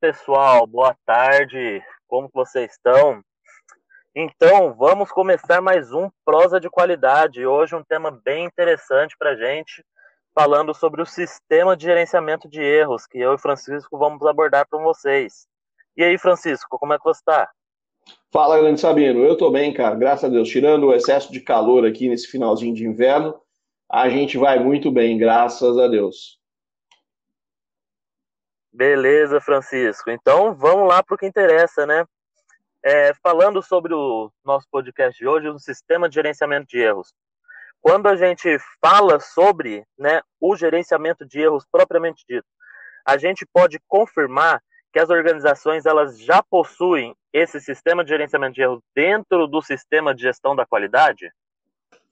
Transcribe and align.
Pessoal, 0.00 0.64
boa 0.64 0.94
tarde, 1.04 1.82
como 2.06 2.30
vocês 2.32 2.70
estão? 2.70 3.20
Então, 4.14 4.72
vamos 4.74 5.10
começar 5.10 5.60
mais 5.60 5.92
um 5.92 6.08
Prosa 6.24 6.60
de 6.60 6.70
Qualidade. 6.70 7.44
Hoje 7.44 7.74
um 7.74 7.82
tema 7.82 8.10
bem 8.24 8.44
interessante 8.44 9.16
para 9.18 9.34
gente, 9.34 9.84
falando 10.32 10.72
sobre 10.72 11.02
o 11.02 11.06
sistema 11.06 11.76
de 11.76 11.86
gerenciamento 11.86 12.48
de 12.48 12.60
erros, 12.62 13.08
que 13.08 13.18
eu 13.18 13.34
e 13.34 13.38
Francisco 13.38 13.98
vamos 13.98 14.24
abordar 14.24 14.68
com 14.70 14.84
vocês. 14.84 15.48
E 15.96 16.04
aí, 16.04 16.16
Francisco, 16.16 16.78
como 16.78 16.92
é 16.92 16.98
que 16.98 17.04
você 17.04 17.18
está? 17.18 17.50
Fala, 18.32 18.58
grande 18.58 18.80
Sabino. 18.80 19.24
Eu 19.24 19.32
estou 19.32 19.50
bem, 19.50 19.74
cara. 19.74 19.96
Graças 19.96 20.24
a 20.24 20.28
Deus. 20.28 20.48
Tirando 20.48 20.86
o 20.86 20.94
excesso 20.94 21.32
de 21.32 21.40
calor 21.40 21.84
aqui 21.84 22.08
nesse 22.08 22.28
finalzinho 22.28 22.74
de 22.74 22.86
inverno, 22.86 23.34
a 23.90 24.08
gente 24.08 24.38
vai 24.38 24.60
muito 24.60 24.92
bem, 24.92 25.18
graças 25.18 25.76
a 25.76 25.88
Deus. 25.88 26.38
Beleza, 28.72 29.40
Francisco. 29.40 30.10
Então 30.10 30.54
vamos 30.54 30.88
lá 30.88 31.02
para 31.02 31.14
o 31.14 31.18
que 31.18 31.26
interessa, 31.26 31.86
né? 31.86 32.04
É, 32.84 33.12
falando 33.22 33.62
sobre 33.62 33.92
o 33.92 34.30
nosso 34.44 34.66
podcast 34.70 35.18
de 35.18 35.26
hoje, 35.26 35.48
o 35.48 35.58
sistema 35.58 36.08
de 36.08 36.14
gerenciamento 36.14 36.66
de 36.68 36.78
erros. 36.78 37.12
Quando 37.80 38.06
a 38.08 38.16
gente 38.16 38.56
fala 38.80 39.18
sobre 39.20 39.84
né, 39.98 40.20
o 40.40 40.56
gerenciamento 40.56 41.26
de 41.26 41.40
erros 41.40 41.64
propriamente 41.70 42.24
dito, 42.28 42.46
a 43.04 43.16
gente 43.16 43.46
pode 43.52 43.80
confirmar 43.86 44.62
que 44.92 44.98
as 44.98 45.10
organizações 45.10 45.86
elas 45.86 46.18
já 46.18 46.42
possuem 46.42 47.14
esse 47.32 47.60
sistema 47.60 48.02
de 48.02 48.10
gerenciamento 48.10 48.54
de 48.54 48.62
erros 48.62 48.80
dentro 48.94 49.46
do 49.46 49.60
sistema 49.62 50.14
de 50.14 50.22
gestão 50.22 50.56
da 50.56 50.66
qualidade? 50.66 51.30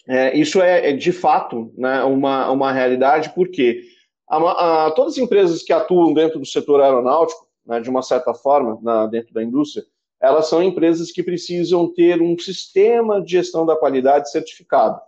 É, 0.08 0.36
isso 0.36 0.62
é, 0.62 0.90
é, 0.90 0.92
de 0.92 1.12
fato 1.12 1.72
né, 1.76 2.02
uma, 2.04 2.50
uma 2.50 2.72
realidade, 2.72 3.30
porque 3.34 3.82
a, 4.28 4.86
a, 4.86 4.90
todas 4.90 5.14
as 5.14 5.18
empresas 5.18 5.62
que 5.62 5.72
atuam 5.72 6.12
dentro 6.12 6.38
do 6.38 6.46
setor 6.46 6.80
aeronáutico, 6.80 7.46
né, 7.64 7.80
de 7.80 7.88
uma 7.88 8.02
certa 8.02 8.34
forma, 8.34 8.78
na, 8.82 9.06
dentro 9.06 9.32
da 9.32 9.42
indústria, 9.42 9.84
elas 10.20 10.48
são 10.48 10.62
empresas 10.62 11.12
que 11.12 11.22
precisam 11.22 11.92
ter 11.92 12.20
um 12.22 12.38
sistema 12.38 13.22
de 13.22 13.32
gestão 13.32 13.66
da 13.66 13.76
qualidade 13.76 14.30
certificado, 14.30 15.00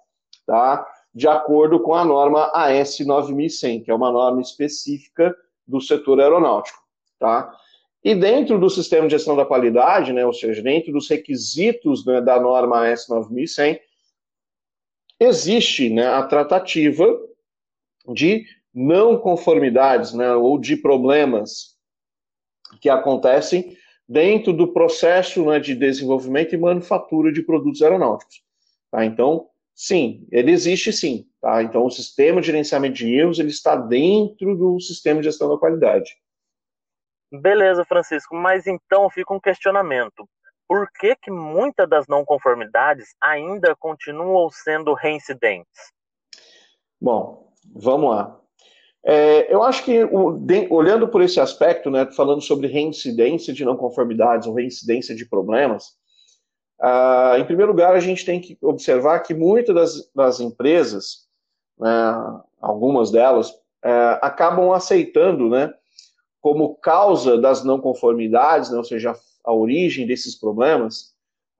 tá? 0.46 0.86
de 1.14 1.26
acordo 1.26 1.80
com 1.80 1.94
a 1.94 2.04
norma 2.04 2.50
AS 2.54 3.00
9100, 3.00 3.82
que 3.82 3.90
é 3.90 3.94
uma 3.94 4.12
norma 4.12 4.40
específica 4.40 5.34
do 5.66 5.80
setor 5.80 6.20
aeronáutico. 6.20 6.78
Tá? 7.18 7.52
E 8.04 8.14
dentro 8.14 8.58
do 8.58 8.70
sistema 8.70 9.06
de 9.08 9.12
gestão 9.12 9.34
da 9.34 9.44
qualidade, 9.44 10.12
né, 10.12 10.24
ou 10.24 10.32
seja, 10.32 10.62
dentro 10.62 10.92
dos 10.92 11.08
requisitos 11.08 12.04
né, 12.04 12.20
da 12.20 12.38
norma 12.38 12.88
AS 12.88 13.08
9100, 13.08 13.80
existe 15.18 15.90
né, 15.90 16.06
a 16.06 16.22
tratativa 16.22 17.04
de 18.14 18.46
não 18.74 19.18
conformidades 19.18 20.12
né, 20.12 20.32
ou 20.34 20.58
de 20.58 20.76
problemas 20.76 21.76
que 22.80 22.88
acontecem 22.88 23.76
dentro 24.08 24.52
do 24.52 24.72
processo 24.72 25.44
né, 25.44 25.58
de 25.58 25.74
desenvolvimento 25.74 26.54
e 26.54 26.58
manufatura 26.58 27.32
de 27.32 27.42
produtos 27.42 27.82
aeronáuticos. 27.82 28.42
Tá? 28.90 29.04
Então, 29.04 29.48
sim, 29.74 30.26
ele 30.30 30.50
existe 30.50 30.92
sim. 30.92 31.26
Tá? 31.40 31.62
Então, 31.62 31.84
o 31.84 31.90
sistema 31.90 32.40
de 32.40 32.46
gerenciamento 32.46 32.96
de 32.96 33.14
erros 33.14 33.38
ele 33.38 33.50
está 33.50 33.76
dentro 33.76 34.56
do 34.56 34.80
sistema 34.80 35.20
de 35.20 35.26
gestão 35.26 35.48
da 35.48 35.58
qualidade. 35.58 36.16
Beleza, 37.30 37.84
Francisco, 37.84 38.34
mas 38.34 38.66
então 38.66 39.10
fica 39.10 39.34
um 39.34 39.40
questionamento. 39.40 40.26
Por 40.66 40.90
que, 40.92 41.14
que 41.16 41.30
muitas 41.30 41.88
das 41.88 42.06
não 42.06 42.24
conformidades 42.24 43.14
ainda 43.20 43.74
continuam 43.76 44.50
sendo 44.50 44.94
reincidentes? 44.94 45.92
Bom, 47.00 47.52
vamos 47.74 48.10
lá. 48.10 48.40
É, 49.10 49.50
eu 49.50 49.62
acho 49.62 49.86
que, 49.86 50.04
o, 50.04 50.32
de, 50.32 50.66
olhando 50.68 51.08
por 51.08 51.22
esse 51.22 51.40
aspecto, 51.40 51.90
né, 51.90 52.04
falando 52.12 52.42
sobre 52.42 52.66
reincidência 52.66 53.54
de 53.54 53.64
não 53.64 53.74
conformidades 53.74 54.46
ou 54.46 54.52
reincidência 54.52 55.16
de 55.16 55.24
problemas, 55.24 55.94
uh, 56.78 57.38
em 57.38 57.44
primeiro 57.46 57.72
lugar, 57.72 57.94
a 57.94 58.00
gente 58.00 58.22
tem 58.22 58.38
que 58.38 58.58
observar 58.60 59.20
que 59.20 59.32
muitas 59.32 59.74
das, 59.74 60.10
das 60.14 60.40
empresas, 60.40 61.26
né, 61.78 61.88
algumas 62.60 63.10
delas, 63.10 63.48
uh, 63.48 64.20
acabam 64.20 64.72
aceitando 64.72 65.48
né, 65.48 65.72
como 66.38 66.74
causa 66.74 67.40
das 67.40 67.64
não 67.64 67.80
conformidades, 67.80 68.70
né, 68.70 68.76
ou 68.76 68.84
seja, 68.84 69.12
a, 69.12 69.16
a 69.50 69.54
origem 69.54 70.06
desses 70.06 70.38
problemas, 70.38 71.14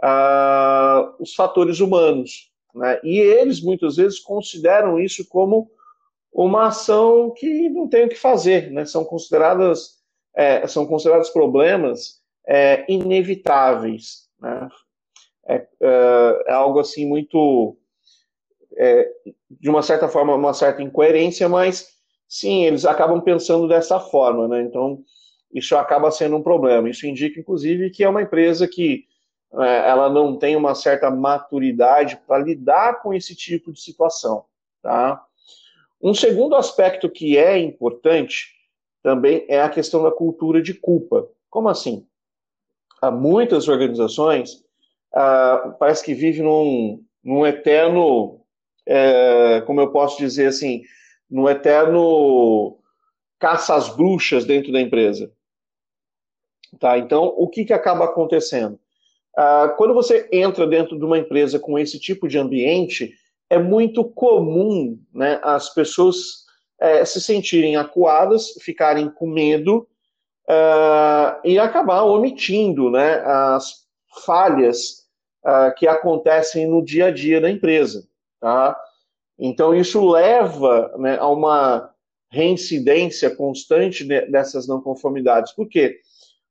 uh, 0.05 1.15
os 1.19 1.35
fatores 1.35 1.81
humanos. 1.81 2.53
Né, 2.75 3.01
e 3.03 3.19
eles, 3.19 3.63
muitas 3.63 3.97
vezes, 3.97 4.21
consideram 4.21 5.01
isso 5.01 5.27
como 5.27 5.71
uma 6.45 6.69
ação 6.69 7.33
que 7.37 7.69
não 7.69 7.89
tem 7.89 8.05
o 8.05 8.09
que 8.09 8.15
fazer, 8.15 8.71
né? 8.71 8.85
São 8.85 9.05
consideradas 9.05 9.99
é, 10.37 10.65
são 10.69 10.87
considerados 10.87 11.31
problemas 11.31 12.21
é, 12.47 12.85
inevitáveis, 12.89 14.29
né? 14.41 14.69
É, 15.49 15.67
é, 15.81 16.43
é, 16.47 16.53
algo 16.53 16.79
assim 16.79 17.09
muito 17.09 17.77
é, 18.77 19.11
de 19.51 19.69
uma 19.69 19.83
certa 19.83 20.07
forma 20.09 20.33
uma 20.35 20.55
certa 20.55 20.81
incoerência, 20.81 21.49
mas 21.49 21.89
sim 22.29 22.65
eles 22.65 22.85
acabam 22.85 23.21
pensando 23.21 23.67
dessa 23.67 23.99
forma, 23.99 24.47
né? 24.47 24.63
Então 24.63 25.03
isso 25.53 25.77
acaba 25.77 26.09
sendo 26.13 26.37
um 26.37 26.43
problema. 26.43 26.89
Isso 26.89 27.05
indica 27.05 27.41
inclusive 27.41 27.91
que 27.91 28.05
é 28.05 28.09
uma 28.09 28.23
empresa 28.23 28.69
que 28.69 29.07
é, 29.55 29.89
ela 29.89 30.09
não 30.09 30.39
tem 30.39 30.55
uma 30.55 30.77
certa 30.77 31.11
maturidade 31.11 32.17
para 32.29 32.39
lidar 32.45 33.03
com 33.03 33.13
esse 33.13 33.35
tipo 33.35 33.73
de 33.73 33.81
situação, 33.81 34.45
tá? 34.81 35.25
Um 36.01 36.15
segundo 36.15 36.55
aspecto 36.55 37.11
que 37.11 37.37
é 37.37 37.59
importante 37.59 38.55
também 39.03 39.45
é 39.49 39.61
a 39.61 39.69
questão 39.69 40.03
da 40.03 40.11
cultura 40.11 40.63
de 40.63 40.75
culpa. 40.75 41.29
Como 41.51 41.69
assim? 41.69 42.07
Há 43.01 43.11
muitas 43.11 43.69
organizações 43.69 44.65
ah, 45.15 45.75
parece 45.79 46.05
que 46.05 46.15
vivem 46.15 46.43
num, 46.43 47.05
num 47.25 47.47
eterno, 47.47 48.41
é, 48.87 49.63
como 49.63 49.81
eu 49.81 49.91
posso 49.91 50.19
dizer 50.19 50.47
assim, 50.47 50.83
num 51.31 51.49
eterno 51.49 52.79
caça 53.39 53.75
às 53.75 53.89
bruxas 53.89 54.45
dentro 54.45 54.73
da 54.73 54.81
empresa. 54.81 55.33
Tá? 56.79 56.99
Então, 56.99 57.25
o 57.37 57.49
que, 57.49 57.65
que 57.65 57.73
acaba 57.73 58.05
acontecendo? 58.05 58.79
Ah, 59.37 59.75
quando 59.77 59.95
você 59.95 60.29
entra 60.33 60.67
dentro 60.67 60.99
de 60.99 61.05
uma 61.05 61.19
empresa 61.19 61.59
com 61.59 61.79
esse 61.79 61.99
tipo 61.99 62.29
de 62.29 62.39
ambiente, 62.39 63.15
é 63.51 63.59
muito 63.59 64.05
comum 64.05 64.99
né, 65.13 65.41
as 65.43 65.73
pessoas 65.73 66.47
é, 66.81 67.05
se 67.05 67.21
sentirem 67.21 67.77
acuadas, 67.77 68.53
ficarem 68.61 69.11
com 69.11 69.27
medo 69.27 69.89
uh, 70.49 71.41
e 71.45 71.59
acabar 71.59 72.05
omitindo 72.05 72.91
né, 72.91 73.23
as 73.25 73.87
falhas 74.25 75.07
uh, 75.45 75.75
que 75.77 75.87
acontecem 75.87 76.67
no 76.67 76.85
dia 76.85 77.07
a 77.07 77.11
dia 77.11 77.41
da 77.41 77.51
empresa. 77.51 78.07
Tá? 78.41 78.79
Então, 79.39 79.75
isso 79.75 80.09
leva 80.09 80.95
né, 80.99 81.19
a 81.19 81.29
uma 81.29 81.93
reincidência 82.31 83.35
constante 83.35 84.05
dessas 84.05 84.69
não 84.69 84.81
conformidades. 84.81 85.53
Por 85.53 85.69
quê? 85.69 86.01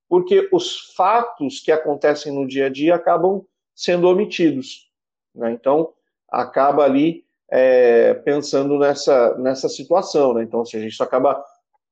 Porque 0.10 0.50
os 0.52 0.94
fatos 0.96 1.60
que 1.60 1.72
acontecem 1.72 2.34
no 2.34 2.48
dia 2.48 2.66
a 2.66 2.70
dia 2.70 2.96
acabam 2.96 3.46
sendo 3.76 4.08
omitidos. 4.08 4.90
Né? 5.36 5.52
Então, 5.52 5.94
acaba 6.30 6.84
ali 6.84 7.26
é, 7.50 8.14
pensando 8.14 8.78
nessa, 8.78 9.38
nessa 9.38 9.70
situação. 9.70 10.34
Né? 10.34 10.44
Então, 10.44 10.66
seja, 10.66 10.88
isso 10.88 11.04
acaba 11.04 11.44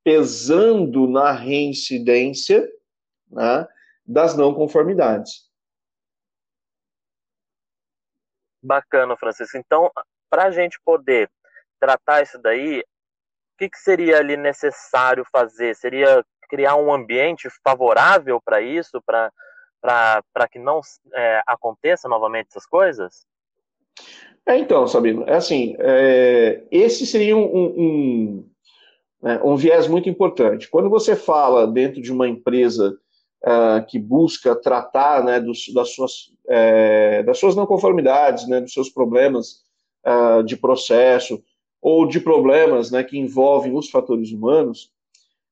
pesando 0.04 1.08
na 1.08 1.32
reincidência 1.32 2.68
né, 3.30 3.68
das 4.06 4.38
não 4.38 4.54
conformidades. 4.54 5.50
Bacana, 8.62 9.16
Francisco. 9.18 9.58
Então, 9.58 9.92
para 10.30 10.46
a 10.46 10.52
gente 10.52 10.80
poder 10.84 11.30
tratar 11.80 12.24
isso 12.24 12.38
daí, 12.40 12.80
o 12.80 13.58
que, 13.58 13.70
que 13.70 13.78
seria 13.78 14.18
ali 14.18 14.36
necessário 14.36 15.26
fazer? 15.32 15.76
Seria 15.76 16.26
criar 16.50 16.76
um 16.76 16.94
ambiente 16.94 17.48
favorável 17.64 18.42
para 18.42 18.62
isso, 18.62 19.02
para 19.02 19.32
que 20.52 20.60
não 20.60 20.82
é, 21.14 21.42
aconteça 21.48 22.08
novamente 22.08 22.48
essas 22.50 22.66
coisas? 22.66 23.26
É, 24.46 24.58
então, 24.58 24.88
Sabino, 24.88 25.24
é 25.28 25.36
assim, 25.36 25.76
é, 25.80 26.64
esse 26.70 27.06
seria 27.06 27.36
um, 27.36 27.44
um, 27.44 27.66
um, 27.78 28.50
né, 29.22 29.42
um, 29.44 29.56
viés 29.56 29.88
muito 29.88 30.08
importante. 30.08 30.70
Quando 30.70 30.90
você 30.90 31.16
fala 31.16 31.66
dentro 31.66 32.00
de 32.00 32.12
uma 32.12 32.28
empresa 32.28 32.96
uh, 33.44 33.84
que 33.88 33.98
busca 33.98 34.56
tratar 34.56 35.24
né, 35.24 35.40
dos, 35.40 35.74
das, 35.74 35.96
suas, 35.96 36.32
é, 36.48 37.24
das 37.24 37.40
suas 37.40 37.56
não 37.56 37.66
conformidades, 37.66 38.48
né, 38.48 38.62
dos 38.62 38.72
seus 38.72 38.88
problemas 38.88 39.64
uh, 40.06 40.44
de 40.44 40.56
processo, 40.56 41.44
ou 41.82 42.08
de 42.08 42.20
problemas 42.20 42.92
né, 42.92 43.04
que 43.04 43.18
envolvem 43.18 43.76
os 43.76 43.90
fatores 43.90 44.32
humanos, 44.32 44.92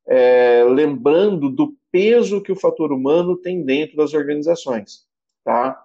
é, 0.07 0.63
lembrando 0.67 1.49
do 1.49 1.75
peso 1.91 2.41
que 2.41 2.51
o 2.51 2.55
fator 2.55 2.91
humano 2.91 3.37
tem 3.37 3.63
dentro 3.63 3.97
das 3.97 4.13
organizações. 4.13 5.07
Tá? 5.43 5.83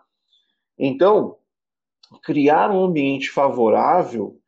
Então, 0.79 1.38
criar 2.23 2.71
um 2.71 2.85
ambiente 2.85 3.31
favorável, 3.31 4.39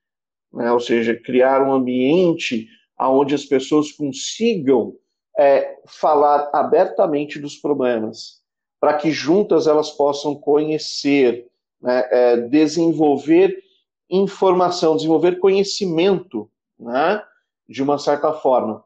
né, 0.53 0.73
ou 0.73 0.81
seja, 0.81 1.15
criar 1.15 1.63
um 1.63 1.73
ambiente 1.73 2.69
onde 2.99 3.35
as 3.35 3.45
pessoas 3.45 3.93
consigam 3.93 4.95
é, 5.39 5.79
falar 5.87 6.51
abertamente 6.53 7.39
dos 7.39 7.57
problemas, 7.57 8.41
para 8.79 8.95
que 8.95 9.11
juntas 9.11 9.67
elas 9.67 9.91
possam 9.91 10.35
conhecer, 10.35 11.47
né, 11.81 12.09
é, 12.11 12.37
desenvolver 12.37 13.57
informação, 14.09 14.97
desenvolver 14.97 15.39
conhecimento, 15.39 16.51
né, 16.79 17.23
de 17.69 17.83
uma 17.83 17.99
certa 17.99 18.33
forma. 18.33 18.85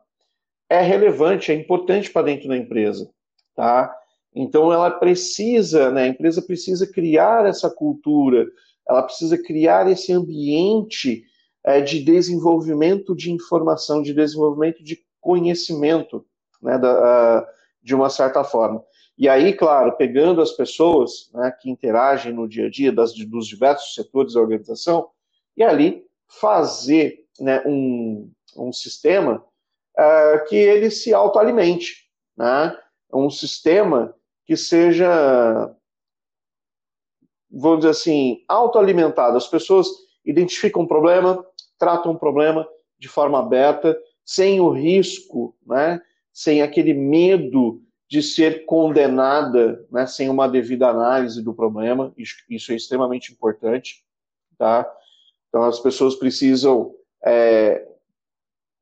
É 0.69 0.81
relevante, 0.81 1.51
é 1.51 1.55
importante 1.55 2.11
para 2.11 2.27
dentro 2.27 2.49
da 2.49 2.57
empresa, 2.57 3.11
tá? 3.55 3.95
Então 4.35 4.73
ela 4.73 4.91
precisa, 4.91 5.91
né, 5.91 6.05
a 6.05 6.09
empresa 6.09 6.43
precisa 6.43 6.87
criar 6.87 7.47
essa 7.47 7.71
cultura, 7.71 8.47
ela 8.89 9.03
precisa 9.03 9.39
criar 9.39 9.89
esse 9.89 10.13
ambiente 10.13 11.25
é, 11.63 11.81
de 11.81 12.03
desenvolvimento 12.03 13.15
de 13.15 13.31
informação, 13.31 14.03
de 14.03 14.13
desenvolvimento 14.13 14.83
de 14.83 14.99
conhecimento, 15.21 16.27
né, 16.61 16.77
da, 16.79 17.43
uh, 17.43 17.47
de 17.83 17.95
uma 17.95 18.11
certa 18.11 18.43
forma. 18.43 18.85
E 19.17 19.29
aí, 19.29 19.55
claro, 19.55 19.97
pegando 19.97 20.43
as 20.43 20.51
pessoas 20.51 21.31
né, 21.33 21.55
que 21.61 21.71
interagem 21.71 22.33
no 22.33 22.49
dia 22.49 22.67
a 22.67 22.71
dia 22.71 22.93
das, 22.93 23.15
dos 23.15 23.47
diversos 23.47 23.95
setores 23.95 24.35
da 24.35 24.41
organização, 24.41 25.09
e 25.57 25.63
ali 25.63 26.05
fazer 26.27 27.25
né, 27.39 27.63
um, 27.65 28.31
um 28.57 28.73
sistema 28.73 29.45
uh, 29.97 30.45
que 30.49 30.57
ele 30.57 30.91
se 30.91 31.15
autoalimente, 31.15 32.09
né? 32.37 32.77
um 33.13 33.31
sistema 33.31 34.15
que 34.47 34.57
seja, 34.57 35.75
vamos 37.51 37.79
dizer 37.79 37.91
assim, 37.91 38.45
autoalimentado. 38.49 39.37
As 39.37 39.47
pessoas 39.47 39.89
identificam 40.25 40.83
um 40.83 40.87
problema, 40.87 41.45
tratam 41.79 42.13
um 42.13 42.17
problema 42.17 42.67
de 42.99 43.09
forma 43.09 43.39
aberta, 43.39 43.99
sem 44.25 44.61
o 44.61 44.71
risco, 44.71 45.57
né, 45.67 46.01
sem 46.33 46.63
aquele 46.63 46.95
medo 46.95 47.83
de 48.09 48.23
ser 48.23 48.65
condenada, 48.65 49.87
né, 49.91 50.07
sem 50.07 50.29
uma 50.29 50.49
devida 50.49 50.89
análise 50.89 51.43
do 51.43 51.55
problema. 51.55 52.13
Isso, 52.49 52.73
é 52.73 52.77
extremamente 52.77 53.33
importante. 53.33 54.05
Tá? 54.57 54.91
Então, 55.49 55.65
as 55.65 55.81
pessoas 55.81 56.15
precisam 56.15 56.95
é, 57.25 57.87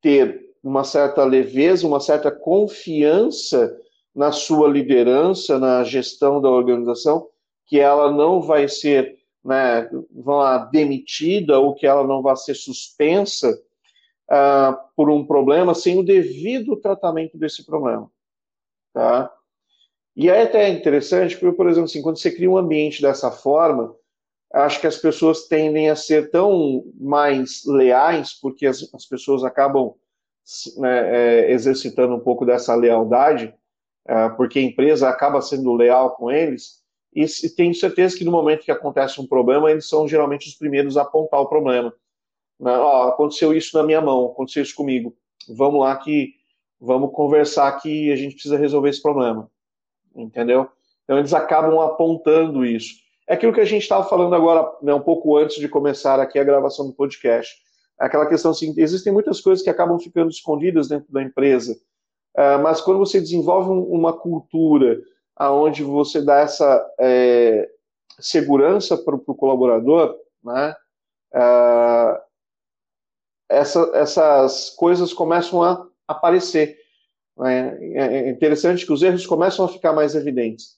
ter 0.01 0.53
uma 0.63 0.83
certa 0.83 1.23
leveza, 1.23 1.87
uma 1.87 1.99
certa 1.99 2.31
confiança 2.31 3.77
na 4.15 4.31
sua 4.31 4.67
liderança, 4.67 5.57
na 5.57 5.83
gestão 5.83 6.41
da 6.41 6.49
organização, 6.49 7.27
que 7.65 7.79
ela 7.79 8.11
não 8.11 8.41
vai 8.41 8.67
ser 8.67 9.17
né, 9.43 9.89
lá, 10.15 10.59
demitida 10.65 11.59
ou 11.59 11.73
que 11.73 11.85
ela 11.85 12.05
não 12.05 12.21
vai 12.21 12.35
ser 12.35 12.53
suspensa 12.53 13.49
uh, 14.29 14.77
por 14.95 15.09
um 15.09 15.25
problema 15.25 15.73
sem 15.73 15.97
o 15.97 16.03
devido 16.03 16.77
tratamento 16.77 17.37
desse 17.37 17.65
problema. 17.65 18.09
Tá? 18.93 19.31
E 20.15 20.29
é 20.29 20.43
até 20.43 20.69
interessante, 20.69 21.35
porque, 21.37 21.57
por 21.57 21.67
exemplo, 21.67 21.85
assim, 21.85 22.01
quando 22.01 22.19
você 22.19 22.31
cria 22.31 22.49
um 22.49 22.57
ambiente 22.57 23.01
dessa 23.01 23.31
forma, 23.31 23.95
acho 24.53 24.79
que 24.79 24.87
as 24.87 24.97
pessoas 24.97 25.47
tendem 25.47 25.89
a 25.89 25.95
ser 25.95 26.29
tão 26.29 26.85
mais 26.99 27.65
leais, 27.65 28.33
porque 28.39 28.67
as, 28.67 28.87
as 28.93 29.05
pessoas 29.07 29.43
acabam 29.43 29.95
né, 30.77 31.47
é, 31.47 31.51
exercitando 31.51 32.13
um 32.13 32.19
pouco 32.19 32.45
dessa 32.45 32.75
lealdade, 32.75 33.53
porque 34.35 34.59
a 34.59 34.63
empresa 34.63 35.09
acaba 35.09 35.41
sendo 35.41 35.73
leal 35.73 36.11
com 36.11 36.31
eles, 36.31 36.83
e, 37.15 37.27
tenho 37.49 37.73
certeza 37.75 38.17
que 38.17 38.23
no 38.23 38.31
momento 38.31 38.63
que 38.63 38.71
acontece 38.71 39.21
um 39.21 39.27
problema, 39.27 39.69
eles 39.69 39.87
são 39.87 40.07
geralmente 40.07 40.47
os 40.47 40.55
primeiros 40.55 40.97
a 40.97 41.03
apontar 41.03 41.39
o 41.39 41.47
problema. 41.47 41.93
Oh, 42.59 43.07
aconteceu 43.07 43.53
isso 43.53 43.77
na 43.77 43.83
minha 43.83 44.01
mão, 44.01 44.25
aconteceu 44.25 44.63
isso 44.63 44.75
comigo. 44.75 45.15
Vamos 45.49 45.81
lá 45.81 45.95
que 45.97 46.33
vamos 46.79 47.11
conversar 47.13 47.71
que 47.79 48.11
a 48.11 48.15
gente 48.15 48.33
precisa 48.33 48.57
resolver 48.57 48.89
esse 48.89 49.01
problema. 49.01 49.49
Entendeu? 50.15 50.67
Então 51.03 51.19
eles 51.19 51.33
acabam 51.33 51.79
apontando 51.79 52.65
isso. 52.65 52.95
É 53.27 53.35
aquilo 53.35 53.53
que 53.53 53.61
a 53.61 53.65
gente 53.65 53.83
estava 53.83 54.03
falando 54.07 54.35
agora, 54.35 54.69
né, 54.81 54.93
um 54.93 54.99
pouco 54.99 55.37
antes 55.37 55.57
de 55.57 55.69
começar 55.69 56.19
aqui 56.19 56.39
a 56.39 56.43
gravação 56.43 56.87
do 56.87 56.93
podcast. 56.93 57.55
Aquela 57.97 58.25
questão 58.25 58.51
assim, 58.51 58.73
existem 58.77 59.13
muitas 59.13 59.39
coisas 59.39 59.63
que 59.63 59.69
acabam 59.69 59.99
ficando 59.99 60.29
escondidas 60.29 60.87
dentro 60.87 61.11
da 61.11 61.21
empresa 61.21 61.75
mas 62.35 62.81
quando 62.81 62.99
você 62.99 63.19
desenvolve 63.19 63.69
um, 63.69 63.83
uma 63.83 64.13
cultura 64.13 64.99
aonde 65.35 65.83
você 65.83 66.21
dá 66.21 66.39
essa 66.39 66.93
é, 66.99 67.69
segurança 68.19 68.97
para 68.97 69.15
o 69.15 69.35
colaborador, 69.35 70.15
né, 70.43 70.75
uh, 71.33 72.21
essa, 73.49 73.91
essas 73.93 74.69
coisas 74.71 75.13
começam 75.13 75.63
a 75.63 75.85
aparecer. 76.07 76.77
Né? 77.37 77.77
É 77.95 78.29
interessante 78.29 78.85
que 78.85 78.93
os 78.93 79.01
erros 79.01 79.25
começam 79.25 79.65
a 79.65 79.69
ficar 79.69 79.93
mais 79.93 80.15
evidentes. 80.15 80.77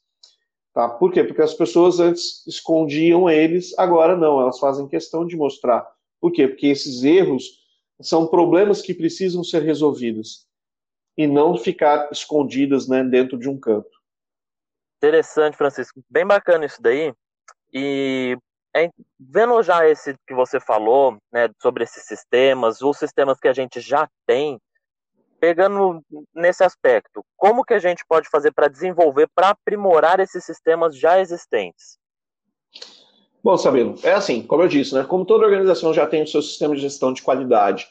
Tá? 0.73 0.89
Por 0.89 1.11
quê? 1.11 1.23
Porque 1.23 1.41
as 1.41 1.53
pessoas 1.53 1.99
antes 1.99 2.45
escondiam 2.45 3.29
eles, 3.29 3.77
agora 3.77 4.17
não, 4.17 4.41
elas 4.41 4.59
fazem 4.59 4.87
questão 4.87 5.25
de 5.25 5.37
mostrar. 5.37 5.87
Por 6.19 6.31
quê? 6.31 6.47
Porque 6.47 6.67
esses 6.67 7.03
erros 7.03 7.63
são 8.01 8.27
problemas 8.27 8.81
que 8.81 8.93
precisam 8.93 9.43
ser 9.43 9.61
resolvidos 9.61 10.44
e 11.17 11.27
não 11.27 11.57
ficar 11.57 12.09
escondidas 12.11 12.87
né, 12.87 13.03
dentro 13.03 13.37
de 13.37 13.49
um 13.49 13.59
canto. 13.59 13.89
Interessante, 14.97 15.57
Francisco. 15.57 16.01
Bem 16.09 16.25
bacana 16.25 16.65
isso 16.65 16.81
daí. 16.81 17.13
E 17.73 18.37
é, 18.75 18.89
vendo 19.19 19.61
já 19.63 19.87
esse 19.87 20.15
que 20.27 20.33
você 20.33 20.59
falou, 20.59 21.17
né, 21.31 21.49
sobre 21.61 21.83
esses 21.83 22.03
sistemas, 22.05 22.81
os 22.81 22.97
sistemas 22.97 23.39
que 23.39 23.47
a 23.47 23.53
gente 23.53 23.79
já 23.79 24.09
tem, 24.25 24.59
pegando 25.39 26.01
nesse 26.33 26.63
aspecto, 26.63 27.23
como 27.37 27.63
que 27.63 27.73
a 27.73 27.79
gente 27.79 28.03
pode 28.07 28.27
fazer 28.29 28.51
para 28.51 28.67
desenvolver, 28.67 29.29
para 29.33 29.49
aprimorar 29.49 30.19
esses 30.19 30.43
sistemas 30.43 30.97
já 30.97 31.19
existentes? 31.19 31.97
Bom, 33.43 33.55
Sabino, 33.57 33.95
é 34.03 34.13
assim, 34.13 34.41
como 34.41 34.63
eu 34.63 34.67
disse, 34.67 34.95
né, 34.95 35.03
como 35.03 35.25
toda 35.25 35.45
organização 35.45 35.93
já 35.93 36.07
tem 36.07 36.23
o 36.23 36.27
seu 36.27 36.41
sistema 36.41 36.75
de 36.75 36.81
gestão 36.81 37.13
de 37.13 37.21
qualidade 37.21 37.87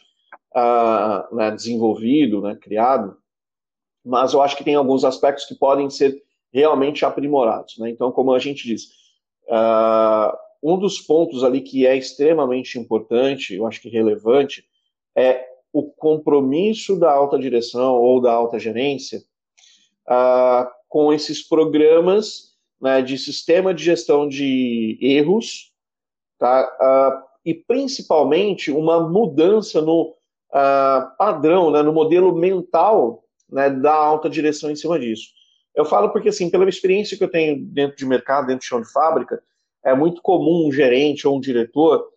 uh, 0.55 1.35
né, 1.35 1.51
desenvolvido, 1.51 2.41
né, 2.41 2.57
criado, 2.57 3.17
mas 4.05 4.33
eu 4.33 4.43
acho 4.43 4.57
que 4.57 4.65
tem 4.65 4.75
alguns 4.75 5.05
aspectos 5.05 5.47
que 5.47 5.55
podem 5.55 5.89
ser 5.89 6.23
realmente 6.53 7.05
aprimorados. 7.05 7.79
Né? 7.79 7.91
Então, 7.91 8.13
como 8.13 8.33
a 8.33 8.39
gente 8.39 8.65
diz, 8.67 8.85
uh, 9.49 10.37
um 10.63 10.79
dos 10.79 11.01
pontos 11.01 11.43
ali 11.43 11.61
que 11.61 11.87
é 11.87 11.97
extremamente 11.97 12.79
importante, 12.79 13.55
eu 13.55 13.67
acho 13.67 13.81
que 13.81 13.89
relevante, 13.89 14.65
é 15.17 15.47
o 15.73 15.83
compromisso 15.83 16.99
da 16.99 17.11
alta 17.11 17.39
direção 17.39 17.97
ou 17.97 18.21
da 18.21 18.33
alta 18.33 18.59
gerência 18.59 19.23
uh, 20.09 20.71
com 20.89 21.13
esses 21.13 21.43
programas 21.43 22.55
né, 22.81 23.03
de 23.03 23.19
sistema 23.19 23.75
de 23.75 23.83
gestão 23.83 24.29
de 24.29 24.99
erros, 25.01 25.73
tá? 26.39 26.65
Uh, 26.81 27.25
e 27.45 27.55
principalmente 27.55 28.71
uma 28.71 29.09
mudança 29.09 29.83
no 29.83 30.15
uh, 30.55 31.17
padrão, 31.19 31.71
né, 31.71 31.83
no 31.83 31.93
modelo 31.93 32.35
mental 32.35 33.25
né, 33.51 33.69
da 33.69 33.93
alta 33.93 34.31
direção 34.31 34.71
em 34.71 34.77
cima 34.77 34.99
disso. 34.99 35.29
Eu 35.75 35.85
falo 35.85 36.11
porque, 36.11 36.29
assim, 36.29 36.49
pela 36.49 36.69
experiência 36.69 37.17
que 37.17 37.25
eu 37.25 37.31
tenho 37.31 37.65
dentro 37.67 37.97
de 37.97 38.07
mercado, 38.07 38.47
dentro 38.47 38.61
de 38.61 38.67
chão 38.67 38.81
de 38.81 38.91
fábrica, 38.93 39.43
é 39.85 39.95
muito 39.95 40.23
comum 40.23 40.69
um 40.69 40.73
gerente 40.73 41.27
ou 41.27 41.37
um 41.37 41.41
diretor 41.41 42.09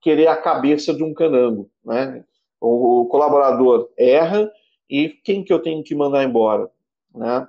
querer 0.00 0.26
a 0.26 0.36
cabeça 0.36 0.92
de 0.92 1.02
um 1.02 1.14
canango, 1.14 1.70
né? 1.84 2.24
O, 2.60 3.06
colaborador 3.06 3.90
erra 3.96 4.50
e 4.88 5.08
quem 5.08 5.44
que 5.44 5.52
eu 5.52 5.60
tenho 5.60 5.84
que 5.84 5.94
mandar 5.94 6.24
embora, 6.24 6.70
né? 7.14 7.46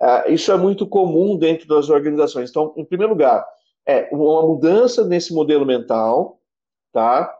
Uh, 0.00 0.32
isso 0.32 0.50
é 0.50 0.56
muito 0.56 0.86
comum 0.86 1.36
dentro 1.36 1.68
das 1.68 1.90
organizações. 1.90 2.48
Então, 2.48 2.72
em 2.74 2.84
primeiro 2.84 3.12
lugar, 3.12 3.46
é 3.86 4.08
uma 4.10 4.42
mudança 4.42 5.04
nesse 5.04 5.32
modelo 5.34 5.66
mental, 5.66 6.40
tá? 6.90 7.34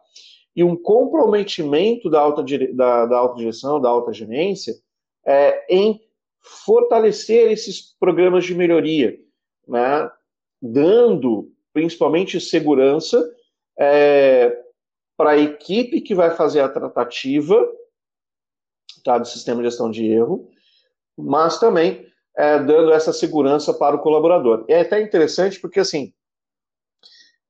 E 0.54 0.64
um 0.64 0.76
comprometimento 0.76 2.10
da 2.10 2.20
alta, 2.20 2.44
da, 2.74 3.06
da 3.06 3.16
alta 3.16 3.36
direção, 3.36 3.80
da 3.80 3.88
alta 3.88 4.12
gerência, 4.12 4.74
é, 5.24 5.64
em 5.74 6.00
fortalecer 6.40 7.50
esses 7.52 7.94
programas 7.98 8.44
de 8.44 8.54
melhoria, 8.54 9.18
né, 9.68 10.10
dando 10.60 11.52
principalmente 11.72 12.40
segurança 12.40 13.22
é, 13.78 14.56
para 15.16 15.30
a 15.32 15.38
equipe 15.38 16.00
que 16.00 16.14
vai 16.14 16.34
fazer 16.34 16.60
a 16.60 16.68
tratativa 16.68 17.66
tá, 19.04 19.18
do 19.18 19.26
sistema 19.26 19.62
de 19.62 19.68
gestão 19.68 19.90
de 19.90 20.06
erro, 20.06 20.50
mas 21.16 21.58
também 21.58 22.06
é, 22.36 22.58
dando 22.58 22.92
essa 22.92 23.12
segurança 23.12 23.72
para 23.74 23.96
o 23.96 24.00
colaborador. 24.00 24.64
É 24.68 24.80
até 24.80 25.00
interessante 25.00 25.60
porque, 25.60 25.80
assim, 25.80 26.12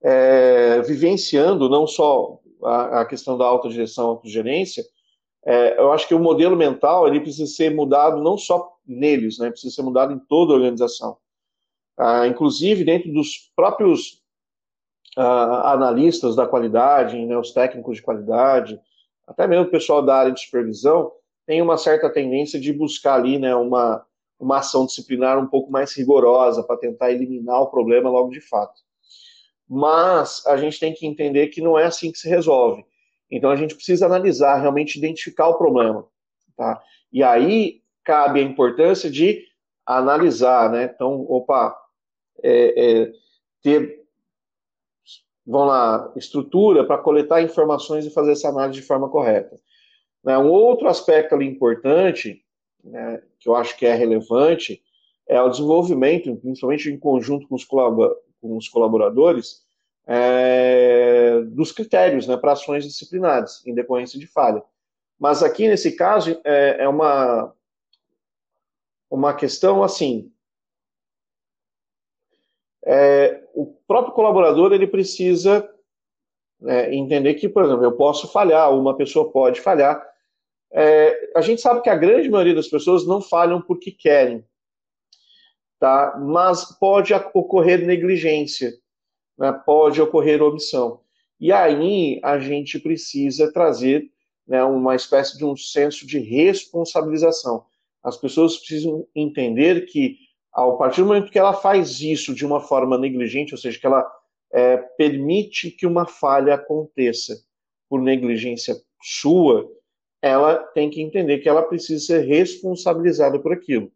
é, 0.02 0.80
vivenciando 0.82 1.68
não 1.68 1.86
só 1.86 2.40
a, 2.64 3.00
a 3.00 3.04
questão 3.04 3.36
da 3.36 3.44
autodireção, 3.44 4.08
autogerência, 4.08 4.84
é, 5.44 5.78
eu 5.78 5.92
acho 5.92 6.06
que 6.06 6.14
o 6.14 6.18
modelo 6.18 6.56
mental 6.56 7.06
ele 7.06 7.20
precisa 7.20 7.50
ser 7.50 7.74
mudado 7.74 8.22
não 8.22 8.36
só 8.36 8.76
neles, 8.86 9.38
né, 9.38 9.50
precisa 9.50 9.74
ser 9.74 9.82
mudado 9.82 10.12
em 10.12 10.18
toda 10.18 10.52
a 10.52 10.56
organização. 10.56 11.16
Ah, 11.96 12.26
inclusive 12.26 12.84
dentro 12.84 13.12
dos 13.12 13.50
próprios 13.54 14.22
ah, 15.16 15.72
analistas 15.72 16.36
da 16.36 16.46
qualidade, 16.46 17.24
né, 17.24 17.36
os 17.36 17.52
técnicos 17.52 17.96
de 17.96 18.02
qualidade, 18.02 18.80
até 19.26 19.46
mesmo 19.46 19.66
o 19.66 19.70
pessoal 19.70 20.02
da 20.02 20.16
área 20.16 20.32
de 20.32 20.40
supervisão, 20.40 21.12
tem 21.46 21.62
uma 21.62 21.78
certa 21.78 22.10
tendência 22.10 22.60
de 22.60 22.72
buscar 22.72 23.14
ali 23.14 23.38
né, 23.38 23.54
uma, 23.54 24.04
uma 24.38 24.58
ação 24.58 24.86
disciplinar 24.86 25.38
um 25.38 25.46
pouco 25.46 25.70
mais 25.70 25.92
rigorosa 25.96 26.62
para 26.62 26.76
tentar 26.76 27.12
eliminar 27.12 27.60
o 27.60 27.70
problema 27.70 28.10
logo 28.10 28.30
de 28.30 28.40
fato. 28.40 28.80
Mas 29.72 30.44
a 30.48 30.56
gente 30.56 30.80
tem 30.80 30.92
que 30.92 31.06
entender 31.06 31.46
que 31.46 31.60
não 31.60 31.78
é 31.78 31.84
assim 31.84 32.10
que 32.10 32.18
se 32.18 32.28
resolve. 32.28 32.84
Então 33.30 33.50
a 33.50 33.54
gente 33.56 33.76
precisa 33.76 34.04
analisar, 34.04 34.56
realmente 34.56 34.98
identificar 34.98 35.46
o 35.46 35.56
problema. 35.56 36.04
Tá? 36.56 36.82
E 37.12 37.22
aí 37.22 37.80
cabe 38.02 38.40
a 38.40 38.42
importância 38.42 39.08
de 39.08 39.46
analisar, 39.86 40.70
né? 40.72 40.90
Então, 40.92 41.24
opa, 41.28 41.76
é, 42.42 43.02
é, 43.02 43.12
ter, 43.62 44.02
vamos 45.46 45.68
lá, 45.68 46.12
estrutura 46.16 46.84
para 46.84 46.98
coletar 46.98 47.40
informações 47.40 48.04
e 48.04 48.10
fazer 48.10 48.32
essa 48.32 48.48
análise 48.48 48.80
de 48.80 48.86
forma 48.86 49.08
correta. 49.08 49.56
Né? 50.24 50.36
Um 50.36 50.50
outro 50.50 50.88
aspecto 50.88 51.36
ali 51.36 51.46
importante, 51.46 52.44
né, 52.82 53.22
que 53.38 53.48
eu 53.48 53.54
acho 53.54 53.76
que 53.76 53.86
é 53.86 53.94
relevante, 53.94 54.82
é 55.28 55.40
o 55.40 55.48
desenvolvimento, 55.48 56.34
principalmente 56.36 56.90
em 56.90 56.98
conjunto 56.98 57.46
com 57.46 57.54
os, 57.54 57.64
com 58.40 58.56
os 58.56 58.68
colaboradores, 58.68 59.64
é, 60.06 61.40
dos 61.42 61.72
critérios 61.72 62.26
né, 62.26 62.36
para 62.36 62.52
ações 62.52 62.84
disciplinares, 62.84 63.64
em 63.66 63.74
decorrência 63.74 64.18
de 64.18 64.26
falha. 64.26 64.62
Mas 65.18 65.42
aqui, 65.42 65.68
nesse 65.68 65.92
caso, 65.92 66.40
é, 66.44 66.84
é 66.84 66.88
uma, 66.88 67.54
uma 69.10 69.34
questão 69.34 69.82
assim. 69.82 70.32
É, 72.84 73.44
o 73.54 73.66
próprio 73.86 74.14
colaborador 74.14 74.72
ele 74.72 74.86
precisa 74.86 75.68
é, 76.64 76.94
entender 76.94 77.34
que, 77.34 77.48
por 77.48 77.64
exemplo, 77.64 77.84
eu 77.84 77.92
posso 77.92 78.28
falhar, 78.32 78.72
uma 78.74 78.96
pessoa 78.96 79.30
pode 79.30 79.60
falhar. 79.60 80.02
É, 80.72 81.32
a 81.36 81.40
gente 81.40 81.60
sabe 81.60 81.82
que 81.82 81.90
a 81.90 81.96
grande 81.96 82.28
maioria 82.28 82.54
das 82.54 82.68
pessoas 82.68 83.06
não 83.06 83.20
falham 83.20 83.60
porque 83.60 83.90
querem, 83.90 84.44
tá? 85.80 86.16
mas 86.20 86.66
pode 86.78 87.12
ocorrer 87.14 87.84
negligência, 87.84 88.72
né? 89.36 89.50
pode 89.64 90.00
ocorrer 90.00 90.42
omissão. 90.42 91.00
E 91.40 91.50
aí 91.50 92.20
a 92.22 92.38
gente 92.38 92.78
precisa 92.78 93.50
trazer 93.50 94.08
né, 94.46 94.62
uma 94.62 94.94
espécie 94.94 95.38
de 95.38 95.44
um 95.44 95.56
senso 95.56 96.06
de 96.06 96.18
responsabilização. 96.18 97.64
As 98.02 98.16
pessoas 98.16 98.58
precisam 98.58 99.06
entender 99.14 99.86
que, 99.86 100.18
ao 100.52 100.76
partir 100.76 101.00
do 101.00 101.06
momento 101.06 101.30
que 101.30 101.38
ela 101.38 101.54
faz 101.54 102.00
isso 102.00 102.34
de 102.34 102.44
uma 102.44 102.60
forma 102.60 102.98
negligente, 102.98 103.54
ou 103.54 103.58
seja, 103.58 103.78
que 103.78 103.86
ela 103.86 104.06
é, 104.52 104.76
permite 104.76 105.70
que 105.70 105.86
uma 105.86 106.06
falha 106.06 106.54
aconteça 106.54 107.42
por 107.88 108.02
negligência 108.02 108.76
sua, 109.02 109.70
ela 110.20 110.58
tem 110.58 110.90
que 110.90 111.00
entender 111.00 111.38
que 111.38 111.48
ela 111.48 111.62
precisa 111.62 112.04
ser 112.04 112.26
responsabilizada 112.26 113.38
por 113.38 113.52
aquilo. 113.52 113.90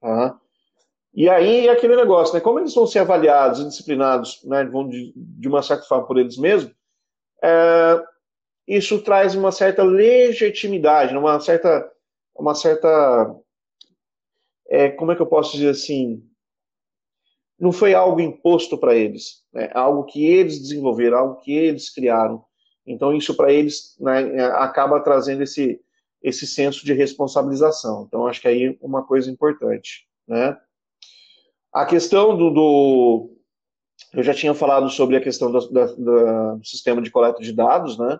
Tá? 0.00 0.39
E 1.12 1.28
aí 1.28 1.66
é 1.66 1.70
aquele 1.70 1.96
negócio, 1.96 2.34
né? 2.34 2.40
Como 2.40 2.60
eles 2.60 2.74
vão 2.74 2.86
ser 2.86 3.00
avaliados 3.00 3.60
e 3.60 3.68
disciplinados, 3.68 4.42
né? 4.44 4.64
Vão 4.64 4.88
de, 4.88 5.12
de 5.16 5.48
uma 5.48 5.62
certa 5.62 5.84
forma 5.84 6.06
por 6.06 6.18
eles 6.18 6.36
mesmos, 6.36 6.72
é, 7.42 8.04
isso 8.66 9.02
traz 9.02 9.34
uma 9.34 9.50
certa 9.50 9.82
legitimidade, 9.82 11.16
uma 11.16 11.40
certa 11.40 11.90
uma 12.40 12.54
certa. 12.54 13.36
É, 14.68 14.88
como 14.90 15.12
é 15.12 15.16
que 15.16 15.22
eu 15.22 15.26
posso 15.26 15.52
dizer 15.52 15.70
assim? 15.70 16.24
Não 17.58 17.72
foi 17.72 17.92
algo 17.92 18.20
imposto 18.20 18.78
para 18.78 18.94
eles, 18.94 19.44
né? 19.52 19.68
algo 19.74 20.04
que 20.04 20.24
eles 20.24 20.58
desenvolveram, 20.58 21.18
algo 21.18 21.36
que 21.40 21.52
eles 21.52 21.92
criaram. 21.92 22.42
Então, 22.86 23.14
isso 23.14 23.36
para 23.36 23.52
eles 23.52 23.94
né, 24.00 24.42
acaba 24.54 24.98
trazendo 25.00 25.42
esse, 25.42 25.78
esse 26.22 26.46
senso 26.46 26.84
de 26.86 26.94
responsabilização. 26.94 28.04
Então, 28.06 28.26
acho 28.26 28.40
que 28.40 28.48
aí 28.48 28.78
uma 28.80 29.04
coisa 29.04 29.30
importante. 29.30 30.08
Né? 30.26 30.58
A 31.72 31.86
questão 31.86 32.36
do, 32.36 32.50
do 32.50 33.30
eu 34.12 34.22
já 34.22 34.34
tinha 34.34 34.54
falado 34.54 34.88
sobre 34.88 35.16
a 35.16 35.20
questão 35.20 35.52
do, 35.52 35.60
do, 35.68 36.64
sistema 36.64 37.00
de 37.00 37.10
coleta 37.10 37.40
de 37.40 37.52
dados, 37.52 37.96
né, 37.98 38.18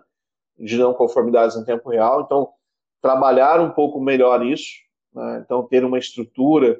de 0.57 0.77
não 0.77 0.93
conformidades 0.93 1.57
em 1.57 1.65
tempo 1.65 1.89
real. 1.89 2.21
Então, 2.21 2.49
trabalhar 3.01 3.59
um 3.59 3.71
pouco 3.71 3.99
melhor 3.99 4.45
isso, 4.45 4.75
né? 5.13 5.41
então 5.43 5.63
ter 5.63 5.83
uma 5.83 5.97
estrutura, 5.97 6.79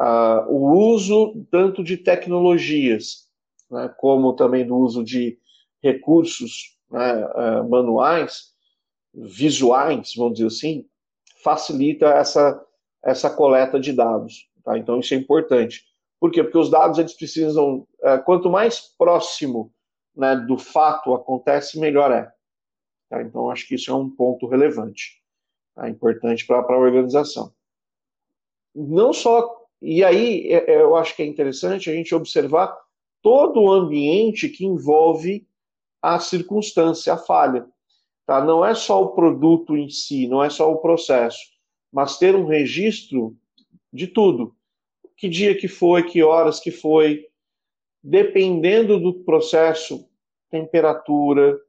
uh, 0.00 0.50
o 0.50 0.72
uso 0.92 1.46
tanto 1.50 1.84
de 1.84 1.96
tecnologias, 1.96 3.28
né? 3.70 3.92
como 3.98 4.32
também 4.32 4.66
do 4.66 4.76
uso 4.76 5.04
de 5.04 5.38
recursos 5.82 6.78
né? 6.90 7.26
uh, 7.26 7.68
manuais, 7.68 8.54
visuais, 9.14 10.14
vamos 10.16 10.34
dizer 10.34 10.46
assim, 10.46 10.86
facilita 11.42 12.06
essa, 12.06 12.64
essa 13.04 13.30
coleta 13.30 13.78
de 13.78 13.92
dados. 13.92 14.48
Tá? 14.64 14.78
Então 14.78 14.98
isso 14.98 15.14
é 15.14 15.16
importante. 15.16 15.87
Por 16.20 16.30
quê? 16.30 16.42
Porque 16.42 16.58
os 16.58 16.70
dados 16.70 16.98
eles 16.98 17.14
precisam, 17.14 17.86
uh, 18.02 18.22
quanto 18.24 18.50
mais 18.50 18.80
próximo 18.80 19.72
né, 20.16 20.34
do 20.36 20.58
fato 20.58 21.14
acontece, 21.14 21.78
melhor 21.78 22.10
é. 22.10 22.32
Tá? 23.08 23.22
Então 23.22 23.50
acho 23.50 23.66
que 23.66 23.76
isso 23.76 23.90
é 23.90 23.94
um 23.94 24.10
ponto 24.10 24.46
relevante 24.46 25.22
tá? 25.74 25.88
importante 25.88 26.46
para 26.46 26.58
a 26.58 26.78
organização. 26.78 27.52
Não 28.74 29.12
só. 29.12 29.56
E 29.80 30.04
aí 30.04 30.48
é, 30.48 30.72
é, 30.72 30.82
eu 30.82 30.96
acho 30.96 31.14
que 31.14 31.22
é 31.22 31.26
interessante 31.26 31.88
a 31.88 31.94
gente 31.94 32.14
observar 32.14 32.76
todo 33.22 33.60
o 33.60 33.72
ambiente 33.72 34.48
que 34.48 34.64
envolve 34.64 35.46
a 36.02 36.18
circunstância, 36.18 37.12
a 37.12 37.16
falha. 37.16 37.66
Tá? 38.26 38.44
Não 38.44 38.64
é 38.64 38.74
só 38.74 39.02
o 39.02 39.14
produto 39.14 39.76
em 39.76 39.88
si, 39.88 40.26
não 40.26 40.42
é 40.42 40.50
só 40.50 40.70
o 40.70 40.78
processo, 40.78 41.38
mas 41.92 42.18
ter 42.18 42.34
um 42.34 42.46
registro 42.46 43.36
de 43.92 44.06
tudo. 44.06 44.54
Que 45.18 45.28
dia 45.28 45.58
que 45.58 45.66
foi, 45.66 46.04
que 46.04 46.22
horas 46.22 46.60
que 46.60 46.70
foi, 46.70 47.26
dependendo 48.02 49.00
do 49.00 49.24
processo, 49.24 50.08
temperatura, 50.48 51.60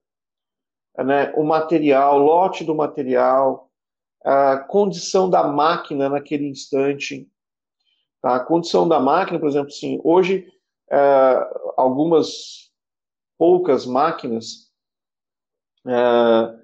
né, 0.98 1.34
o 1.36 1.44
material, 1.44 2.20
lote 2.20 2.64
do 2.64 2.76
material, 2.76 3.70
a 4.24 4.58
condição 4.60 5.28
da 5.28 5.44
máquina 5.44 6.10
naquele 6.10 6.48
instante. 6.48 7.28
Tá? 8.22 8.36
A 8.36 8.40
condição 8.40 8.88
da 8.88 9.00
máquina, 9.00 9.40
por 9.40 9.50
exemplo, 9.50 9.72
sim, 9.72 10.00
hoje 10.04 10.48
é, 10.92 11.50
algumas 11.76 12.72
poucas 13.36 13.84
máquinas 13.84 14.72
é, 15.88 16.60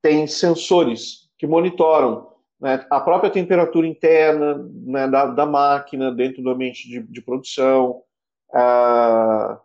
têm 0.00 0.26
sensores 0.26 1.30
que 1.36 1.46
monitoram 1.46 2.29
né, 2.60 2.84
a 2.90 3.00
própria 3.00 3.30
temperatura 3.30 3.86
interna 3.86 4.58
né, 4.72 5.08
da, 5.08 5.26
da, 5.26 5.46
máquina 5.46 6.12
dentro 6.12 6.42
do 6.42 6.50
ambiente 6.50 6.88
de, 6.88 7.00
de 7.00 7.22
produção, 7.22 8.02
é, 8.54 9.56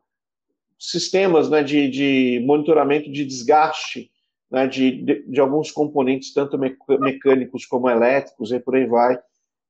sistemas 0.80 1.50
né, 1.50 1.62
de, 1.62 1.90
de 1.90 2.44
monitoramento 2.46 3.12
de 3.12 3.26
desgaste 3.26 4.12
né, 4.50 4.68
de, 4.68 5.24
de, 5.28 5.40
alguns 5.40 5.72
componentes, 5.72 6.34
tanto 6.34 6.58
mecânicos 6.58 7.66
como 7.66 7.90
elétricos, 7.90 8.52
e 8.52 8.60
por 8.60 8.76
aí 8.76 8.86
vai. 8.86 9.20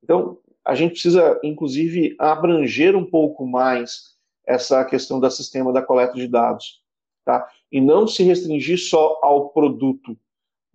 Então, 0.03 0.37
a 0.63 0.75
gente 0.75 0.91
precisa, 0.91 1.39
inclusive, 1.43 2.15
abranger 2.19 2.95
um 2.95 3.05
pouco 3.05 3.47
mais 3.47 4.15
essa 4.45 4.83
questão 4.85 5.19
do 5.19 5.29
sistema 5.31 5.73
da 5.73 5.81
coleta 5.81 6.13
de 6.13 6.27
dados, 6.27 6.81
tá? 7.23 7.47
E 7.71 7.81
não 7.81 8.07
se 8.07 8.23
restringir 8.23 8.77
só 8.77 9.19
ao 9.23 9.49
produto, 9.49 10.15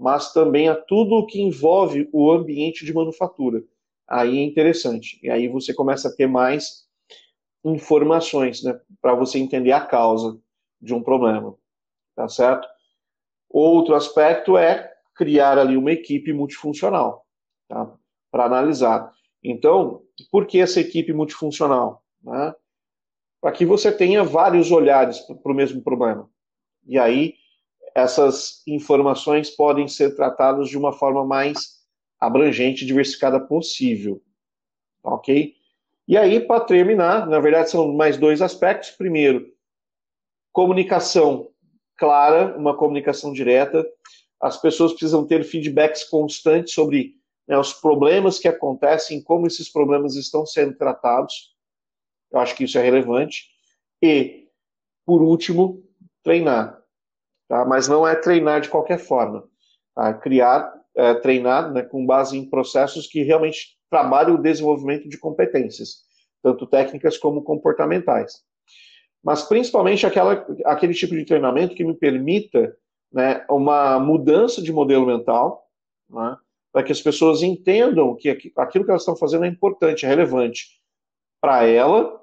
mas 0.01 0.33
também 0.33 0.67
a 0.67 0.75
tudo 0.75 1.17
o 1.17 1.27
que 1.27 1.43
envolve 1.43 2.09
o 2.11 2.33
ambiente 2.33 2.87
de 2.87 2.95
manufatura. 2.95 3.63
Aí 4.09 4.39
é 4.39 4.43
interessante. 4.43 5.21
E 5.23 5.29
aí 5.29 5.47
você 5.47 5.75
começa 5.75 6.09
a 6.09 6.13
ter 6.13 6.27
mais 6.27 6.87
informações, 7.63 8.63
né, 8.63 8.81
para 9.03 9.15
você 9.15 9.39
entender 9.39 9.73
a 9.73 9.85
causa 9.85 10.41
de 10.81 10.95
um 10.95 11.03
problema, 11.03 11.55
tá 12.17 12.27
certo? 12.27 12.67
Outro 13.47 13.95
aspecto 13.95 14.57
é 14.57 14.91
criar 15.15 15.59
ali 15.59 15.77
uma 15.77 15.93
equipe 15.93 16.33
multifuncional, 16.33 17.27
tá? 17.69 17.95
para 18.31 18.47
analisar. 18.47 19.13
Então, 19.45 20.03
por 20.31 20.47
que 20.47 20.61
essa 20.61 20.81
equipe 20.81 21.13
multifuncional? 21.13 22.03
Né? 22.23 22.55
Para 23.39 23.53
que 23.53 23.67
você 23.67 23.93
tenha 23.93 24.25
vários 24.25 24.71
olhares 24.71 25.21
para 25.21 25.53
o 25.53 25.55
mesmo 25.55 25.83
problema. 25.83 26.31
E 26.87 26.99
aí, 26.99 27.35
essas 27.95 28.63
informações 28.67 29.51
podem 29.51 29.89
ser 29.89 30.15
tratadas 30.15 30.69
de 30.69 30.79
uma 30.79 30.93
forma 30.93 31.25
mais 31.25 31.81
abrangente 32.19 32.85
e 32.85 32.87
diversificada 32.87 33.41
possível. 33.41 34.23
Ok? 35.03 35.55
E 36.07 36.17
aí, 36.17 36.41
para 36.41 36.65
terminar, 36.65 37.27
na 37.27 37.39
verdade, 37.39 37.71
são 37.71 37.93
mais 37.93 38.17
dois 38.17 38.43
aspectos. 38.43 38.91
Primeiro, 38.91 39.47
comunicação 40.53 41.51
clara, 41.97 42.57
uma 42.57 42.77
comunicação 42.77 43.33
direta. 43.33 43.87
As 44.41 44.61
pessoas 44.61 44.93
precisam 44.93 45.27
ter 45.27 45.45
feedbacks 45.45 46.05
constantes 46.05 46.75
sobre 46.75 47.15
né, 47.47 47.57
os 47.59 47.73
problemas 47.73 48.39
que 48.39 48.49
acontecem, 48.49 49.23
como 49.23 49.47
esses 49.47 49.69
problemas 49.69 50.17
estão 50.17 50.45
sendo 50.45 50.77
tratados. 50.77 51.55
Eu 52.33 52.41
acho 52.41 52.57
que 52.57 52.65
isso 52.65 52.79
é 52.79 52.83
relevante. 52.83 53.49
E, 54.03 54.49
por 55.05 55.23
último, 55.23 55.83
treinar. 56.23 56.80
Tá? 57.51 57.65
Mas 57.65 57.89
não 57.89 58.07
é 58.07 58.15
treinar 58.15 58.61
de 58.61 58.69
qualquer 58.69 58.99
forma. 58.99 59.43
Tá? 59.93 60.15
Criar 60.15 60.73
é, 60.95 61.15
treinado 61.15 61.75
né, 61.75 61.83
com 61.83 62.07
base 62.07 62.39
em 62.39 62.49
processos 62.49 63.09
que 63.09 63.25
realmente 63.25 63.77
trabalham 63.91 64.37
o 64.37 64.41
desenvolvimento 64.41 65.09
de 65.09 65.19
competências, 65.19 66.05
tanto 66.45 66.65
técnicas 66.65 67.19
como 67.19 67.43
comportamentais. 67.43 68.45
Mas 69.23 69.43
principalmente 69.43 70.07
aquela, 70.07 70.47
aquele 70.65 70.95
tipo 70.95 71.13
de 71.13 71.25
treinamento 71.25 71.75
que 71.75 71.85
me 71.85 71.95
permita 71.95 72.73
né, 73.13 73.45
uma 73.51 73.99
mudança 73.99 74.63
de 74.63 74.73
modelo 74.73 75.05
mental, 75.05 75.67
né, 76.09 76.37
para 76.73 76.85
que 76.85 76.93
as 76.93 77.01
pessoas 77.01 77.43
entendam 77.43 78.15
que 78.15 78.31
aquilo 78.57 78.85
que 78.85 78.91
elas 78.91 79.03
estão 79.03 79.17
fazendo 79.17 79.45
é 79.45 79.49
importante, 79.49 80.07
é 80.07 80.09
relevante 80.09 80.81
para 81.41 81.67
ela, 81.67 82.17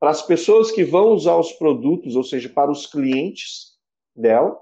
para 0.00 0.10
as 0.10 0.22
pessoas 0.22 0.72
que 0.72 0.82
vão 0.82 1.12
usar 1.12 1.36
os 1.36 1.52
produtos, 1.52 2.16
ou 2.16 2.24
seja, 2.24 2.48
para 2.48 2.68
os 2.68 2.84
clientes 2.84 3.70
dela 4.14 4.58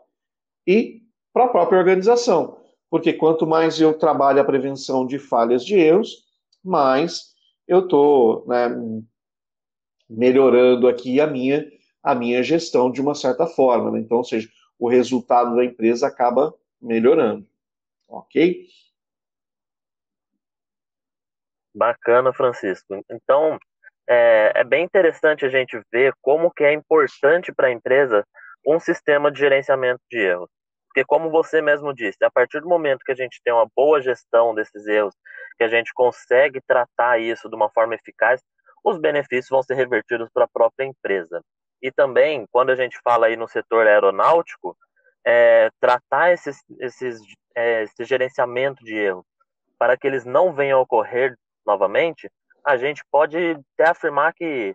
e 0.67 1.03
para 1.33 1.45
a 1.45 1.49
própria 1.49 1.79
organização. 1.79 2.59
Porque 2.91 3.13
quanto 3.13 3.47
mais 3.47 3.81
eu 3.81 3.93
trabalho 3.95 4.41
a 4.41 4.45
prevenção 4.45 5.07
de 5.07 5.19
falhas 5.19 5.65
de 5.65 5.77
erros, 5.77 6.25
mais 6.65 7.35
eu 7.67 7.81
estou 7.81 8.47
né, 8.47 8.69
melhorando 10.09 10.89
aqui 10.89 11.21
a 11.21 11.27
minha, 11.27 11.71
a 12.03 12.15
minha 12.15 12.43
gestão 12.43 12.91
de 12.91 13.01
uma 13.01 13.15
certa 13.15 13.47
forma. 13.47 13.91
Né? 13.91 14.01
Então, 14.01 14.19
ou 14.19 14.25
seja, 14.25 14.49
o 14.79 14.89
resultado 14.89 15.55
da 15.57 15.65
empresa 15.65 16.07
acaba 16.07 16.55
melhorando. 16.81 17.47
Ok? 18.09 18.67
Bacana, 21.75 22.33
Francisco. 22.33 23.05
Então, 23.11 23.59
é, 24.09 24.53
é, 24.57 24.65
bem 24.65 24.85
interessante 24.85 25.45
a 25.45 25.51
gente 25.51 25.79
ver 25.93 26.15
como 26.23 26.51
que 26.51 26.65
é 26.65 26.73
importante 26.73 27.53
para 27.53 27.69
a 27.69 27.73
empresa 27.73 28.27
um 28.69 28.79
sistema 28.79 29.33
de 29.33 29.39
gerenciamento 29.39 30.01
de 30.11 30.19
erros. 30.19 30.51
Porque, 30.89 31.05
como 31.05 31.31
você 31.31 31.63
mesmo 31.63 31.95
disse, 31.95 32.23
a 32.23 32.31
partir 32.31 32.61
do 32.61 32.69
momento 32.69 33.05
que 33.05 33.13
a 33.13 33.15
gente 33.15 33.41
tem 33.43 33.53
uma 33.53 33.67
boa 33.75 34.01
gestão 34.01 34.55
desses 34.55 34.87
erros, 34.87 35.15
que 35.57 35.65
a 35.65 35.69
gente 35.69 35.93
consegue 35.95 36.61
tratar 36.67 37.19
isso 37.19 37.49
de 37.49 37.57
uma 37.57 37.71
forma 37.71 37.95
eficaz, 37.95 38.43
os 38.85 38.99
benefícios 38.99 39.49
vão 39.49 39.63
ser 39.63 39.75
revertidos 39.75 40.29
para 40.33 40.45
a 40.45 40.49
própria 40.53 40.85
empresa. 40.85 41.43
E 41.81 41.91
também, 41.91 42.47
quando 42.51 42.71
a 42.71 42.77
gente 42.77 42.99
fala 43.03 43.27
aí 43.27 43.37
no 43.37 43.49
setor 43.49 43.87
aeronáutico, 43.87 44.77
é, 45.25 45.71
tratar 45.81 46.33
esses, 46.33 46.59
esses, 46.81 47.21
é, 47.55 47.85
esse 47.85 48.05
gerenciamento 48.05 48.85
de 48.85 48.95
erros 48.95 49.25
para 49.79 49.97
que 49.97 50.07
eles 50.07 50.25
não 50.25 50.53
venham 50.53 50.79
a 50.79 50.83
ocorrer 50.83 51.37
novamente, 51.67 52.31
a 52.65 52.77
gente 52.77 53.03
pode 53.11 53.37
até 53.75 53.91
afirmar 53.91 54.35
que 54.35 54.75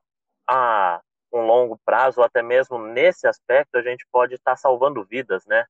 a 0.50 1.02
um 1.34 1.46
longo 1.46 1.80
prazo, 1.84 2.22
até 2.22 2.42
mesmo 2.42 2.78
nesse 2.78 3.28
aspecto, 3.28 3.76
a 3.78 3.82
gente 3.82 4.06
pode 4.12 4.36
estar 4.36 4.56
salvando 4.56 5.04
vidas, 5.04 5.46
né? 5.46 5.66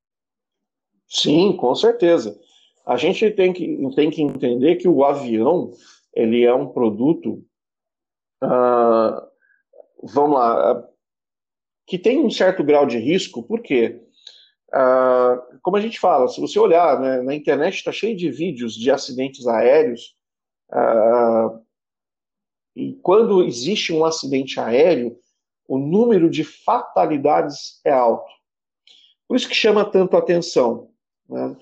Sim, 1.07 1.55
com 1.55 1.73
certeza. 1.73 2.37
A 2.85 2.97
gente 2.97 3.29
tem 3.31 3.53
que, 3.53 3.77
tem 3.95 4.09
que 4.09 4.21
entender 4.21 4.75
que 4.75 4.87
o 4.87 5.05
avião 5.05 5.71
ele 6.13 6.43
é 6.43 6.53
um 6.53 6.67
produto, 6.67 7.43
uh, 8.43 9.21
vamos 10.03 10.37
lá, 10.37 10.87
que 11.87 11.97
tem 11.97 12.19
um 12.19 12.29
certo 12.29 12.63
grau 12.63 12.85
de 12.85 12.97
risco, 12.97 13.43
por 13.43 13.61
quê? 13.61 14.01
Uh, 14.69 15.59
como 15.61 15.77
a 15.77 15.81
gente 15.81 15.99
fala, 15.99 16.27
se 16.27 16.41
você 16.41 16.59
olhar 16.59 16.99
né, 16.99 17.21
na 17.21 17.33
internet, 17.33 17.75
está 17.75 17.91
cheio 17.91 18.17
de 18.17 18.29
vídeos 18.29 18.73
de 18.73 18.91
acidentes 18.91 19.47
aéreos. 19.47 20.15
E 22.75 22.95
quando 23.03 23.43
existe 23.43 23.93
um 23.93 24.03
acidente 24.03 24.59
aéreo, 24.59 25.15
o 25.67 25.77
número 25.77 26.29
de 26.29 26.43
fatalidades 26.43 27.79
é 27.85 27.91
alto. 27.91 28.31
Por 29.27 29.37
isso 29.37 29.47
que 29.47 29.55
chama 29.55 29.85
tanto 29.85 30.17
atenção. 30.17 30.89
Né? 31.29 31.55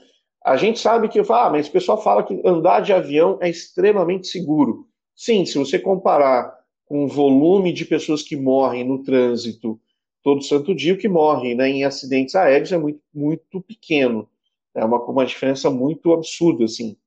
A 0.43 0.57
gente 0.57 0.79
sabe 0.79 1.07
que, 1.07 1.19
ah, 1.19 1.49
mas 1.49 1.67
o 1.67 1.71
pessoal 1.71 2.01
fala 2.01 2.23
que 2.23 2.41
andar 2.45 2.81
de 2.81 2.91
avião 2.91 3.37
é 3.41 3.49
extremamente 3.49 4.27
seguro. 4.27 4.87
Sim, 5.15 5.45
se 5.45 5.57
você 5.57 5.77
comparar 5.77 6.59
com 6.85 7.05
o 7.05 7.07
volume 7.07 7.71
de 7.71 7.85
pessoas 7.85 8.23
que 8.23 8.35
morrem 8.35 8.83
no 8.83 9.03
trânsito 9.03 9.79
todo 10.23 10.43
santo 10.43 10.73
dia, 10.73 10.93
o 10.93 10.97
que 10.97 11.07
morre 11.07 11.55
né, 11.55 11.69
em 11.69 11.83
acidentes 11.83 12.35
aéreos 12.35 12.71
é 12.71 12.77
muito, 12.77 13.01
muito 13.13 13.61
pequeno. 13.61 14.27
É 14.73 14.83
uma, 14.83 14.97
uma 15.03 15.25
diferença 15.25 15.69
muito 15.69 16.11
absurda, 16.11 16.65
assim. 16.65 16.97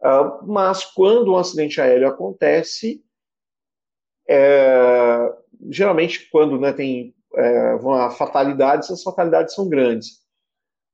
Uh, 0.00 0.46
mas 0.46 0.84
quando 0.84 1.32
um 1.32 1.36
acidente 1.36 1.80
aéreo 1.80 2.08
acontece, 2.08 3.04
é, 4.26 5.32
geralmente 5.68 6.28
quando 6.30 6.58
né, 6.58 6.72
tem 6.72 7.14
é, 7.34 7.78
fatalidades, 8.16 8.90
as 8.90 9.02
fatalidades 9.02 9.54
são 9.54 9.68
grandes. 9.68 10.20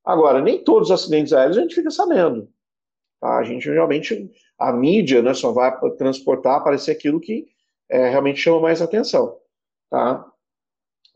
Agora, 0.05 0.41
nem 0.41 0.63
todos 0.63 0.91
os 0.91 1.01
acidentes 1.01 1.33
aéreos 1.33 1.59
a 1.59 1.63
gente 1.63 1.75
fica 1.75 1.91
sabendo. 1.91 2.49
Tá? 3.21 3.39
A 3.39 3.45
gente 3.45 3.65
geralmente, 3.65 4.31
a 4.59 4.73
mídia 4.73 5.23
né, 5.23 5.35
só 5.35 5.53
vai 5.53 5.73
transportar, 5.97 6.57
aparecer 6.57 6.93
aquilo 6.93 7.21
que 7.21 7.47
é, 7.89 8.09
realmente 8.09 8.41
chama 8.41 8.61
mais 8.61 8.81
atenção. 8.81 9.37
Tá? 9.91 10.25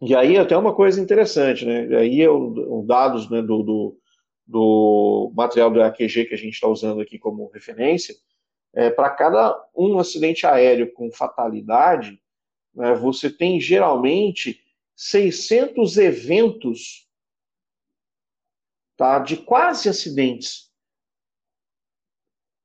E 0.01 0.15
aí 0.15 0.39
até 0.39 0.57
uma 0.57 0.75
coisa 0.75 1.01
interessante, 1.01 1.67
né? 1.67 1.95
Aí 1.99 2.23
é 2.23 2.31
os 2.31 2.87
dados 2.87 3.29
né, 3.31 3.43
do, 3.43 3.63
do, 3.63 3.99
do, 4.47 5.33
material 5.35 5.71
do 5.71 5.83
AQG 5.83 6.25
que 6.25 6.35
a 6.35 6.39
gente 6.39 6.55
está 6.55 6.67
usando 6.67 7.03
aqui 7.03 7.19
como 7.19 7.51
referência, 7.53 8.15
é, 8.75 8.89
para 8.89 9.11
cada 9.11 9.63
um 9.77 9.99
acidente 9.99 10.47
aéreo 10.47 10.93
com 10.95 11.13
fatalidade, 11.13 12.19
né, 12.75 12.95
você 12.95 13.31
tem 13.31 13.61
geralmente 13.61 14.61
600 14.95 15.97
eventos 15.97 17.09
tá, 18.97 19.19
de 19.19 19.37
quase 19.37 19.89
acidentes. 19.89 20.71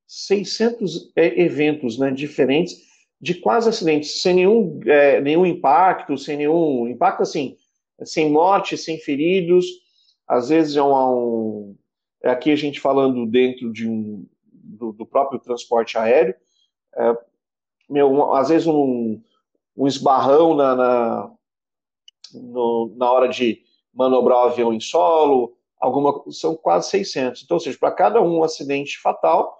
600 0.07 1.11
é, 1.15 1.41
eventos 1.41 1.97
né, 1.97 2.11
diferentes 2.11 2.85
de 3.19 3.33
quase 3.33 3.69
acidentes, 3.69 4.21
sem 4.21 4.35
nenhum, 4.35 4.79
é, 4.85 5.19
nenhum 5.21 5.45
impacto, 5.45 6.17
sem 6.17 6.37
nenhum 6.37 6.87
impacto 6.87 7.23
assim, 7.23 7.57
sem 8.03 8.29
morte, 8.29 8.77
sem 8.77 8.99
feridos. 8.99 9.65
Às 10.27 10.49
vezes 10.49 10.75
é 10.75 10.83
um, 10.83 10.93
um 10.93 11.77
é 12.21 12.29
aqui 12.29 12.51
a 12.51 12.55
gente 12.55 12.79
falando 12.79 13.25
dentro 13.25 13.71
de 13.71 13.87
um 13.87 14.25
do, 14.51 14.91
do 14.91 15.05
próprio 15.05 15.39
transporte 15.39 15.97
aéreo, 15.97 16.35
é, 16.95 17.17
meu, 17.89 18.33
às 18.33 18.49
vezes 18.49 18.67
um, 18.67 19.21
um 19.75 19.87
esbarrão 19.87 20.55
na, 20.55 20.75
na, 20.75 21.31
no, 22.33 22.93
na 22.97 23.11
hora 23.11 23.27
de 23.27 23.61
manobrar 23.93 24.39
o 24.39 24.49
avião 24.49 24.73
em 24.73 24.79
solo, 24.79 25.57
alguma 25.79 26.23
são 26.31 26.55
quase 26.55 26.89
600. 26.89 27.43
Então, 27.43 27.55
ou 27.55 27.61
seja, 27.61 27.77
para 27.77 27.91
cada 27.91 28.21
um 28.21 28.43
acidente 28.43 28.99
fatal, 28.99 29.57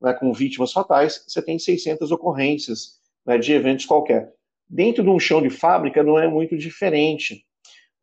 né, 0.00 0.12
com 0.12 0.32
vítimas 0.32 0.72
fatais, 0.72 1.24
você 1.26 1.42
tem 1.42 1.58
600 1.58 2.10
ocorrências 2.10 2.98
né, 3.24 3.38
de 3.38 3.52
eventos 3.52 3.86
qualquer. 3.86 4.32
Dentro 4.68 5.02
de 5.02 5.08
um 5.08 5.18
chão 5.18 5.40
de 5.40 5.50
fábrica 5.50 6.02
não 6.02 6.18
é 6.18 6.28
muito 6.28 6.56
diferente. 6.56 7.44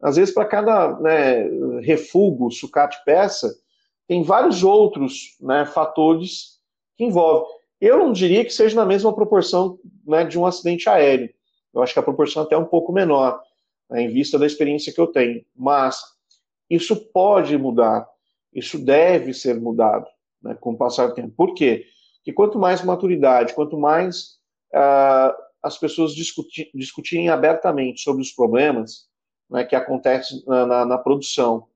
Às 0.01 0.17
vezes, 0.17 0.33
para 0.33 0.45
cada 0.45 0.99
né, 0.99 1.47
refúgio, 1.81 2.51
sucate 2.51 2.97
peça, 3.05 3.55
tem 4.07 4.23
vários 4.23 4.63
outros 4.63 5.35
né, 5.39 5.65
fatores 5.65 6.59
que 6.97 7.05
envolvem. 7.05 7.47
Eu 7.79 7.99
não 7.99 8.11
diria 8.11 8.43
que 8.43 8.51
seja 8.51 8.75
na 8.75 8.85
mesma 8.85 9.13
proporção 9.13 9.79
né, 10.05 10.23
de 10.23 10.39
um 10.39 10.45
acidente 10.45 10.89
aéreo. 10.89 11.29
Eu 11.75 11.83
acho 11.83 11.93
que 11.93 11.99
a 11.99 12.03
proporção 12.03 12.43
é 12.43 12.45
até 12.45 12.55
é 12.55 12.57
um 12.57 12.65
pouco 12.65 12.93
menor, 12.93 13.41
né, 13.89 14.01
em 14.01 14.07
vista 14.07 14.39
da 14.39 14.45
experiência 14.45 14.93
que 14.93 14.99
eu 14.99 15.07
tenho. 15.07 15.43
Mas 15.55 16.01
isso 16.69 16.95
pode 17.11 17.57
mudar, 17.57 18.07
isso 18.53 18.79
deve 18.79 19.33
ser 19.33 19.59
mudado 19.59 20.07
né, 20.41 20.55
com 20.59 20.71
o 20.71 20.77
passar 20.77 21.07
do 21.07 21.13
tempo. 21.13 21.33
Por 21.35 21.53
quê? 21.53 21.85
Porque 22.17 22.33
quanto 22.33 22.57
mais 22.57 22.83
maturidade, 22.83 23.53
quanto 23.53 23.77
mais 23.77 24.39
uh, 24.73 25.35
as 25.61 25.77
pessoas 25.77 26.15
discutir, 26.15 26.71
discutirem 26.73 27.29
abertamente 27.29 28.01
sobre 28.01 28.21
os 28.21 28.31
problemas 28.31 29.07
né, 29.49 29.63
que 29.63 29.75
acontecem 29.75 30.43
na, 30.47 30.65
na, 30.65 30.85
na, 30.85 30.97
produção 30.97 31.67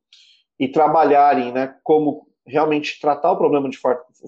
e 0.59 0.67
trabalharem 0.67 1.51
né, 1.51 1.75
como 1.83 2.27
realmente 2.45 2.99
tratar 2.99 3.31
o 3.31 3.37
problema 3.37 3.69
de, 3.69 3.77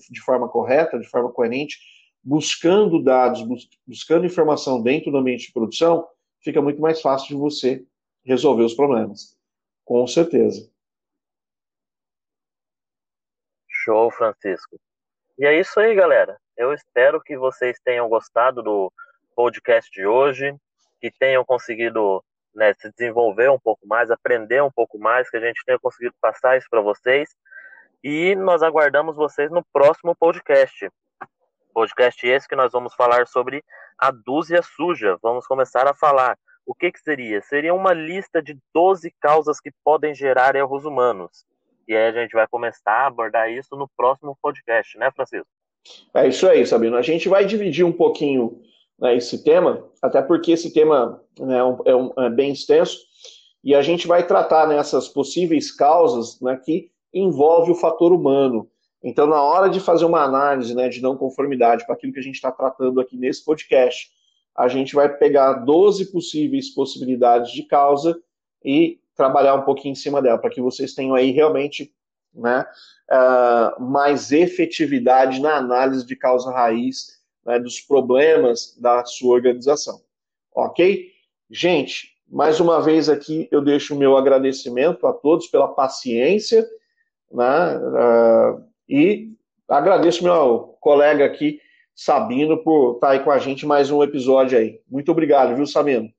de 0.10 0.22
forma 0.22 0.48
correta, 0.48 1.00
de 1.00 1.08
forma 1.08 1.32
coerente, 1.32 1.80
buscando 2.24 3.04
dados, 3.04 3.42
bus, 3.42 3.70
buscando 3.86 4.26
informação 4.26 4.82
dentro 4.82 5.12
do 5.12 5.18
ambiente 5.18 5.48
de 5.48 5.54
produção, 5.54 6.08
fica 6.42 6.62
muito 6.62 6.82
mais 6.82 7.02
fácil 7.02 7.30
de 7.30 7.36
você 7.36 7.86
resolver 8.24 8.64
os 8.64 8.74
problemas. 8.74 9.38
Com 9.84 10.06
certeza. 10.08 10.70
Show, 13.68 14.12
Francisco. 14.12 14.80
E 15.38 15.46
é 15.46 15.60
isso 15.60 15.80
aí, 15.80 15.96
galera. 15.96 16.38
Eu 16.56 16.74
espero 16.74 17.20
que 17.22 17.36
vocês 17.36 17.80
tenham 17.84 18.08
gostado 18.08 18.62
do 18.62 18.92
podcast 19.36 19.90
de 19.92 20.06
hoje, 20.06 20.56
que 21.00 21.12
tenham 21.12 21.44
conseguido 21.44 22.24
né, 22.54 22.74
se 22.76 22.92
desenvolver 22.92 23.50
um 23.50 23.60
pouco 23.60 23.88
mais, 23.88 24.12
aprender 24.12 24.62
um 24.62 24.72
pouco 24.72 25.00
mais, 25.00 25.30
que 25.30 25.38
a 25.38 25.40
gente 25.40 25.64
tenha 25.66 25.80
conseguido 25.80 26.14
passar 26.22 26.58
isso 26.58 26.68
para 26.70 26.82
vocês. 26.82 27.30
E 28.04 28.36
nós 28.36 28.62
aguardamos 28.62 29.16
vocês 29.16 29.50
no 29.50 29.64
próximo 29.74 30.16
podcast. 30.16 30.90
Podcast 31.74 32.28
esse 32.28 32.48
que 32.48 32.56
nós 32.56 32.72
vamos 32.72 32.94
falar 32.94 33.28
sobre 33.28 33.64
a 33.98 34.12
dúzia 34.12 34.62
suja. 34.62 35.18
Vamos 35.22 35.48
começar 35.48 35.88
a 35.88 35.94
falar. 35.94 36.38
O 36.66 36.76
que, 36.76 36.92
que 36.92 37.00
seria? 37.00 37.42
Seria 37.42 37.74
uma 37.74 37.94
lista 37.94 38.42
de 38.42 38.58
12 38.74 39.14
causas 39.20 39.60
que 39.60 39.72
podem 39.84 40.14
gerar 40.14 40.56
erros 40.56 40.86
humanos. 40.86 41.46
E 41.88 41.96
aí 41.96 42.08
a 42.08 42.12
gente 42.12 42.32
vai 42.32 42.48
começar 42.48 42.92
a 42.92 43.08
abordar 43.08 43.52
isso 43.52 43.76
no 43.76 43.90
próximo 43.98 44.38
podcast, 44.42 44.98
né, 44.98 45.12
Francisco? 45.12 45.48
É 46.14 46.28
isso 46.28 46.48
aí, 46.48 46.66
Sabino. 46.66 46.96
A 46.96 47.02
gente 47.02 47.28
vai 47.28 47.46
dividir 47.46 47.84
um 47.86 47.92
pouquinho 47.92 48.62
né, 49.00 49.16
esse 49.16 49.44
tema, 49.44 49.90
até 50.02 50.22
porque 50.22 50.52
esse 50.52 50.72
tema 50.72 51.22
né, 51.40 51.58
é, 51.58 51.96
um, 51.96 52.14
é, 52.18 52.30
bem 52.30 52.52
extenso, 52.52 52.98
e 53.64 53.76
a 53.76 53.82
gente 53.82 54.08
vai 54.08 54.26
tratar 54.26 54.68
nessas 54.68 55.08
possíveis 55.08 55.72
causas 55.72 56.40
né, 56.42 56.60
que 56.64 56.92
envolve 57.14 57.72
o 57.72 57.76
fator 57.76 58.12
humano. 58.12 58.70
Então, 59.04 59.26
na 59.26 59.42
hora 59.42 59.70
de 59.70 59.80
fazer 59.80 60.06
uma 60.06 60.24
análise 60.24 60.76
né, 60.76 60.88
de 60.88 61.02
não 61.02 61.18
conformidade 61.18 61.86
para 61.86 61.96
aquilo 61.96 62.14
que 62.14 62.20
a 62.20 62.24
gente 62.24 62.36
está 62.36 62.52
tratando 62.52 63.00
aqui 63.02 63.18
nesse 63.18 63.44
podcast, 63.44 64.12
a 64.56 64.68
gente 64.68 64.94
vai 64.94 65.10
pegar 65.10 65.54
12 65.54 66.12
possíveis 66.12 66.70
possibilidades 66.70 67.52
de 67.52 67.64
causa 67.64 68.20
e 68.64 69.00
trabalhar 69.16 69.56
um 69.56 69.64
pouquinho 69.64 69.94
em 69.94 69.96
cima 69.96 70.22
dela, 70.22 70.38
para 70.38 70.50
que 70.50 70.62
vocês 70.62 70.94
tenham 70.94 71.16
aí 71.16 71.32
realmente 71.32 71.94
né, 72.34 72.66
uh, 73.12 73.82
mais 73.82 74.32
efetividade 74.32 75.42
na 75.42 75.56
análise 75.56 76.06
de 76.06 76.16
causa 76.16 76.52
raiz 76.52 77.20
né, 77.46 77.60
dos 77.60 77.80
problemas 77.80 78.78
da 78.80 79.04
sua 79.06 79.34
organização. 79.34 80.02
Ok? 80.54 81.12
Gente, 81.50 82.12
mais 82.28 82.60
uma 82.60 82.82
vez 82.82 83.10
aqui 83.10 83.48
eu 83.52 83.62
deixo 83.62 83.96
o 83.96 83.98
meu 83.98 84.16
agradecimento 84.16 85.08
a 85.08 85.14
todos 85.14 85.48
pela 85.48 85.68
paciência 85.68 86.68
né, 87.32 87.78
uh, 87.78 88.71
e 88.92 89.32
agradeço 89.70 90.22
meu 90.22 90.76
colega 90.82 91.24
aqui, 91.24 91.62
Sabino, 91.96 92.62
por 92.62 92.96
estar 92.96 93.12
aí 93.12 93.24
com 93.24 93.32
a 93.32 93.38
gente 93.38 93.66
mais 93.66 93.90
um 93.90 94.04
episódio 94.04 94.58
aí. 94.58 94.82
Muito 94.90 95.10
obrigado, 95.14 95.56
viu, 95.56 95.66
Sabino? 95.66 96.12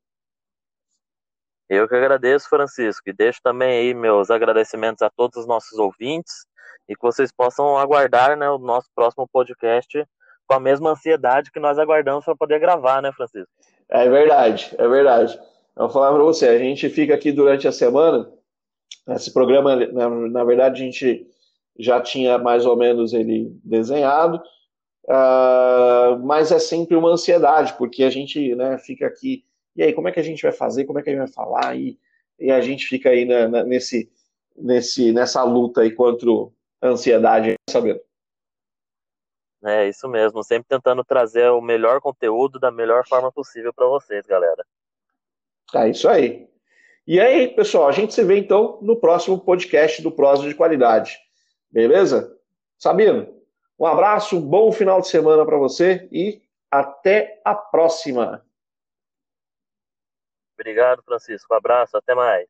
Eu 1.68 1.87
que 1.87 1.94
agradeço, 1.94 2.48
Francisco, 2.48 3.11
e 3.11 3.12
deixo 3.12 3.40
também 3.42 3.68
aí 3.68 3.94
meus 3.94 4.30
agradecimentos 4.30 5.02
a 5.02 5.11
todos 5.11 5.40
os 5.40 5.46
nossos 5.46 5.78
ouvintes 5.78 6.46
e 6.88 6.94
que 6.94 7.02
vocês 7.02 7.30
possam 7.30 7.76
aguardar 7.76 8.38
né, 8.38 8.48
o 8.48 8.58
nosso 8.58 8.88
próximo 8.94 9.28
podcast 9.30 10.06
com 10.46 10.54
a 10.54 10.61
mesma 10.61 10.92
ansiedade 10.92 11.52
que 11.52 11.61
nós 11.61 11.78
aguardamos 11.78 12.24
para 12.24 12.37
poder 12.37 12.58
gravar, 12.58 13.02
né, 13.02 13.12
Francisco? 13.12 13.52
É 13.90 14.08
verdade, 14.08 14.74
é 14.78 14.88
verdade. 14.88 15.38
Eu 15.76 15.85
vou 15.85 15.90
falar 15.90 16.12
para 16.12 16.22
você, 16.22 16.48
a 16.48 16.58
gente 16.58 16.88
fica 16.88 17.14
aqui 17.14 17.32
durante 17.32 17.68
a 17.68 17.72
semana, 17.72 18.30
esse 19.08 19.32
programa, 19.32 19.76
na, 19.76 20.08
na 20.08 20.44
verdade, 20.44 20.82
a 20.82 20.85
gente 20.85 21.26
já 21.78 22.00
tinha 22.00 22.38
mais 22.38 22.66
ou 22.66 22.76
menos 22.76 23.12
ele 23.12 23.54
desenhado, 23.64 24.42
uh, 25.04 26.18
mas 26.22 26.52
é 26.52 26.58
sempre 26.58 26.96
uma 26.96 27.11
ansiedade, 27.11 27.74
porque 27.74 28.04
a 28.04 28.11
gente 28.11 28.54
né, 28.54 28.78
fica 28.78 29.06
aqui 29.06 29.44
e 29.74 29.82
aí, 29.82 29.92
como 29.92 30.08
é 30.08 30.12
que 30.12 30.20
a 30.20 30.22
gente 30.22 30.42
vai 30.42 30.52
fazer? 30.52 30.85
Como 30.85 30.98
é 30.98 31.02
que 31.02 31.11
a 31.11 31.12
gente 31.12 31.20
vai 31.20 31.32
falar? 31.32 31.76
E, 31.76 31.98
e 32.38 32.50
a 32.50 32.61
gente 32.61 32.87
fica 32.87 33.11
aí 33.11 33.24
na, 33.24 33.48
na, 33.48 33.64
nesse, 33.64 34.11
nesse, 34.56 35.12
nessa 35.12 35.42
luta 35.42 35.80
aí 35.80 35.90
contra 35.90 36.28
a 36.80 36.88
ansiedade, 36.88 37.54
sabendo. 37.68 38.00
É 39.64 39.88
isso 39.88 40.08
mesmo, 40.08 40.42
sempre 40.42 40.66
tentando 40.68 41.04
trazer 41.04 41.48
o 41.50 41.61
melhor 41.61 42.00
conteúdo 42.00 42.58
da 42.58 42.70
melhor 42.70 43.06
forma 43.06 43.30
possível 43.30 43.72
para 43.72 43.87
vocês, 43.87 44.26
galera. 44.26 44.66
É 45.74 45.88
isso 45.88 46.08
aí. 46.08 46.48
E 47.06 47.20
aí, 47.20 47.48
pessoal, 47.48 47.88
a 47.88 47.92
gente 47.92 48.12
se 48.12 48.24
vê 48.24 48.38
então 48.38 48.78
no 48.82 48.96
próximo 48.96 49.40
podcast 49.40 50.02
do 50.02 50.11
Prosa 50.11 50.48
de 50.48 50.54
Qualidade. 50.54 51.16
Beleza? 51.72 52.38
Sabino, 52.78 53.42
um 53.78 53.87
abraço, 53.87 54.37
um 54.37 54.40
bom 54.40 54.70
final 54.70 55.00
de 55.00 55.08
semana 55.08 55.44
para 55.46 55.56
você 55.56 56.08
e 56.12 56.42
até 56.70 57.40
a 57.44 57.54
próxima. 57.54 58.44
Obrigado, 60.54 61.02
Francisco. 61.02 61.52
Um 61.52 61.56
abraço, 61.56 61.96
até 61.96 62.14
mais. 62.14 62.46